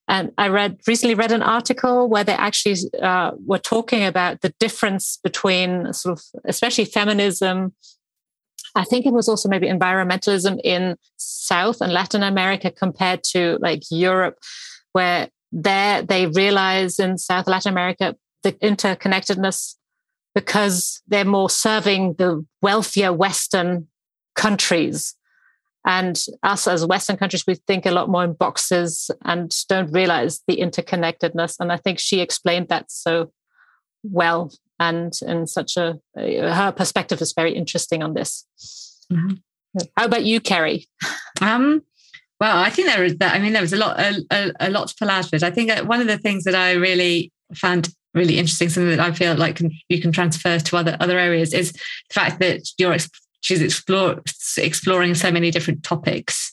[0.10, 4.54] and I read recently read an article where they actually uh, were talking about the
[4.60, 7.74] difference between sort of, especially feminism.
[8.76, 13.84] I think it was also maybe environmentalism in South and Latin America compared to like
[13.92, 14.40] Europe,
[14.94, 19.76] where there they realize in South Latin America the interconnectedness
[20.34, 23.88] because they're more serving the wealthier Western
[24.36, 25.16] countries
[25.90, 30.42] and us as Western countries, we think a lot more in boxes and don't realize
[30.48, 31.56] the interconnectedness.
[31.60, 33.32] And I think she explained that so
[34.04, 34.52] well.
[34.80, 38.46] And in such a, her perspective is very interesting on this.
[39.12, 39.38] Mm-hmm.
[39.98, 40.86] How about you, Ceri?
[41.42, 41.82] Um,
[42.40, 43.34] well, I think there is that.
[43.34, 45.42] I mean, there was a lot, a, a, a lot to pull out of it.
[45.42, 49.12] I think one of the things that I really found really interesting, something that I
[49.12, 52.98] feel like can, you can transfer to other other areas, is the fact that you're
[53.42, 54.22] she's explore,
[54.58, 56.52] exploring so many different topics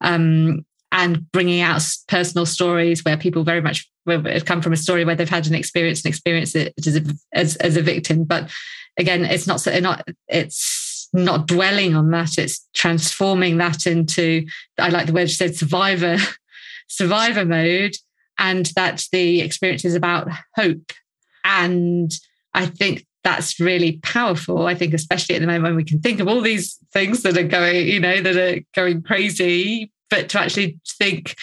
[0.00, 5.04] um, and bringing out personal stories where people very much have come from a story
[5.04, 8.24] where they've had an experience and experience it as a, as, as a victim.
[8.24, 8.50] But
[8.98, 12.38] again, it's not not it's not dwelling on that.
[12.38, 14.46] It's transforming that into
[14.78, 16.18] I like the word she said survivor
[16.88, 17.96] survivor mode,
[18.38, 20.92] and that the experience is about hope.
[21.44, 22.12] And
[22.52, 24.66] I think that's really powerful.
[24.66, 27.36] I think, especially at the moment when we can think of all these things that
[27.36, 31.34] are going, you know, that are going crazy, but to actually think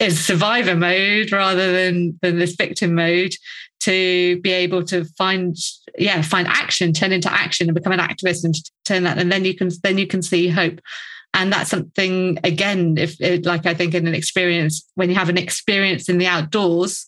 [0.00, 3.34] is survivor mode rather than than this victim mode
[3.80, 5.56] to be able to find
[5.98, 8.54] yeah find action turn into action and become an activist and
[8.84, 10.80] turn that and then you can then you can see hope
[11.34, 15.28] and that's something again if it, like i think in an experience when you have
[15.28, 17.06] an experience in the outdoors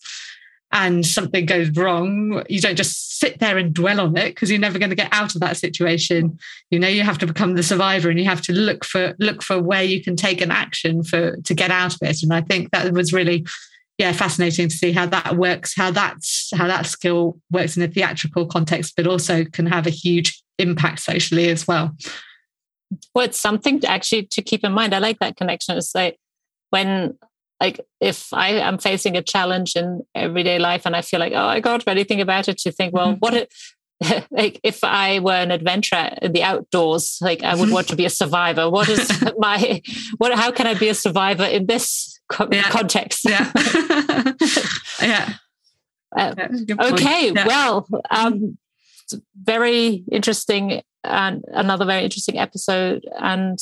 [0.73, 4.59] and something goes wrong, you don't just sit there and dwell on it because you're
[4.59, 6.37] never going to get out of that situation.
[6.69, 9.41] You know, you have to become the survivor and you have to look for look
[9.41, 12.23] for where you can take an action for to get out of it.
[12.23, 13.45] And I think that was really
[13.99, 17.87] yeah fascinating to see how that works how that's how that skill works in a
[17.87, 21.95] theatrical context but also can have a huge impact socially as well
[23.13, 24.93] well, it's something to actually to keep in mind.
[24.93, 25.77] I like that connection.
[25.77, 26.17] It's like
[26.69, 27.17] when
[27.63, 31.45] like if I am facing a challenge in everyday life and I feel like, oh
[31.45, 33.19] I got anything about it to think, well, mm-hmm.
[33.19, 33.53] what it,
[34.31, 38.03] like if I were an adventurer in the outdoors, like I would want to be
[38.03, 38.69] a survivor.
[38.69, 39.81] What is my
[40.17, 40.37] what?
[40.37, 42.69] How can I be a survivor in this co- yeah.
[42.69, 43.23] context?
[43.23, 43.49] Yeah,
[45.01, 45.33] yeah.
[46.15, 46.35] Uh,
[46.91, 47.47] okay, yeah.
[47.47, 48.57] well, um,
[49.41, 53.57] very interesting and another very interesting episode, and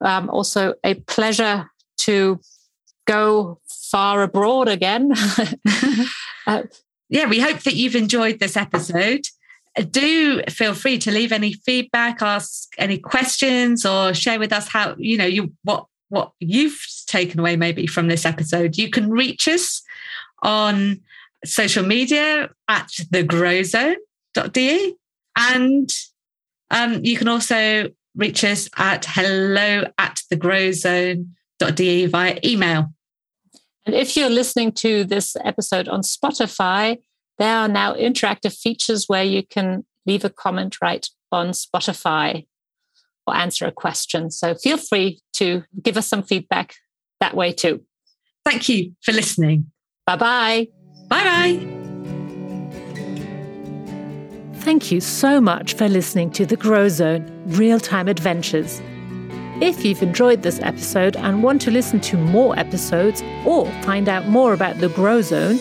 [0.00, 2.40] um, also a pleasure to
[3.06, 5.12] go far abroad again.
[6.46, 6.62] uh,
[7.08, 9.26] yeah, we hope that you've enjoyed this episode.
[9.90, 14.94] Do feel free to leave any feedback, ask any questions, or share with us how
[14.98, 18.78] you know you what what you've taken away maybe from this episode.
[18.78, 19.82] You can reach us
[20.42, 21.00] on
[21.44, 24.94] social media at thegrowzone.de
[25.36, 25.90] and
[26.70, 32.93] um, you can also reach us at hello at thegrowzone.de via email.
[33.86, 36.98] And if you're listening to this episode on Spotify,
[37.38, 42.46] there are now interactive features where you can leave a comment right on Spotify
[43.26, 44.30] or answer a question.
[44.30, 46.74] So feel free to give us some feedback
[47.20, 47.82] that way too.
[48.44, 49.70] Thank you for listening.
[50.06, 50.68] Bye bye.
[51.08, 51.70] Bye bye.
[54.60, 58.80] Thank you so much for listening to the Grow Zone Real Time Adventures.
[59.60, 64.26] If you've enjoyed this episode and want to listen to more episodes or find out
[64.26, 65.58] more about the Grow Zone,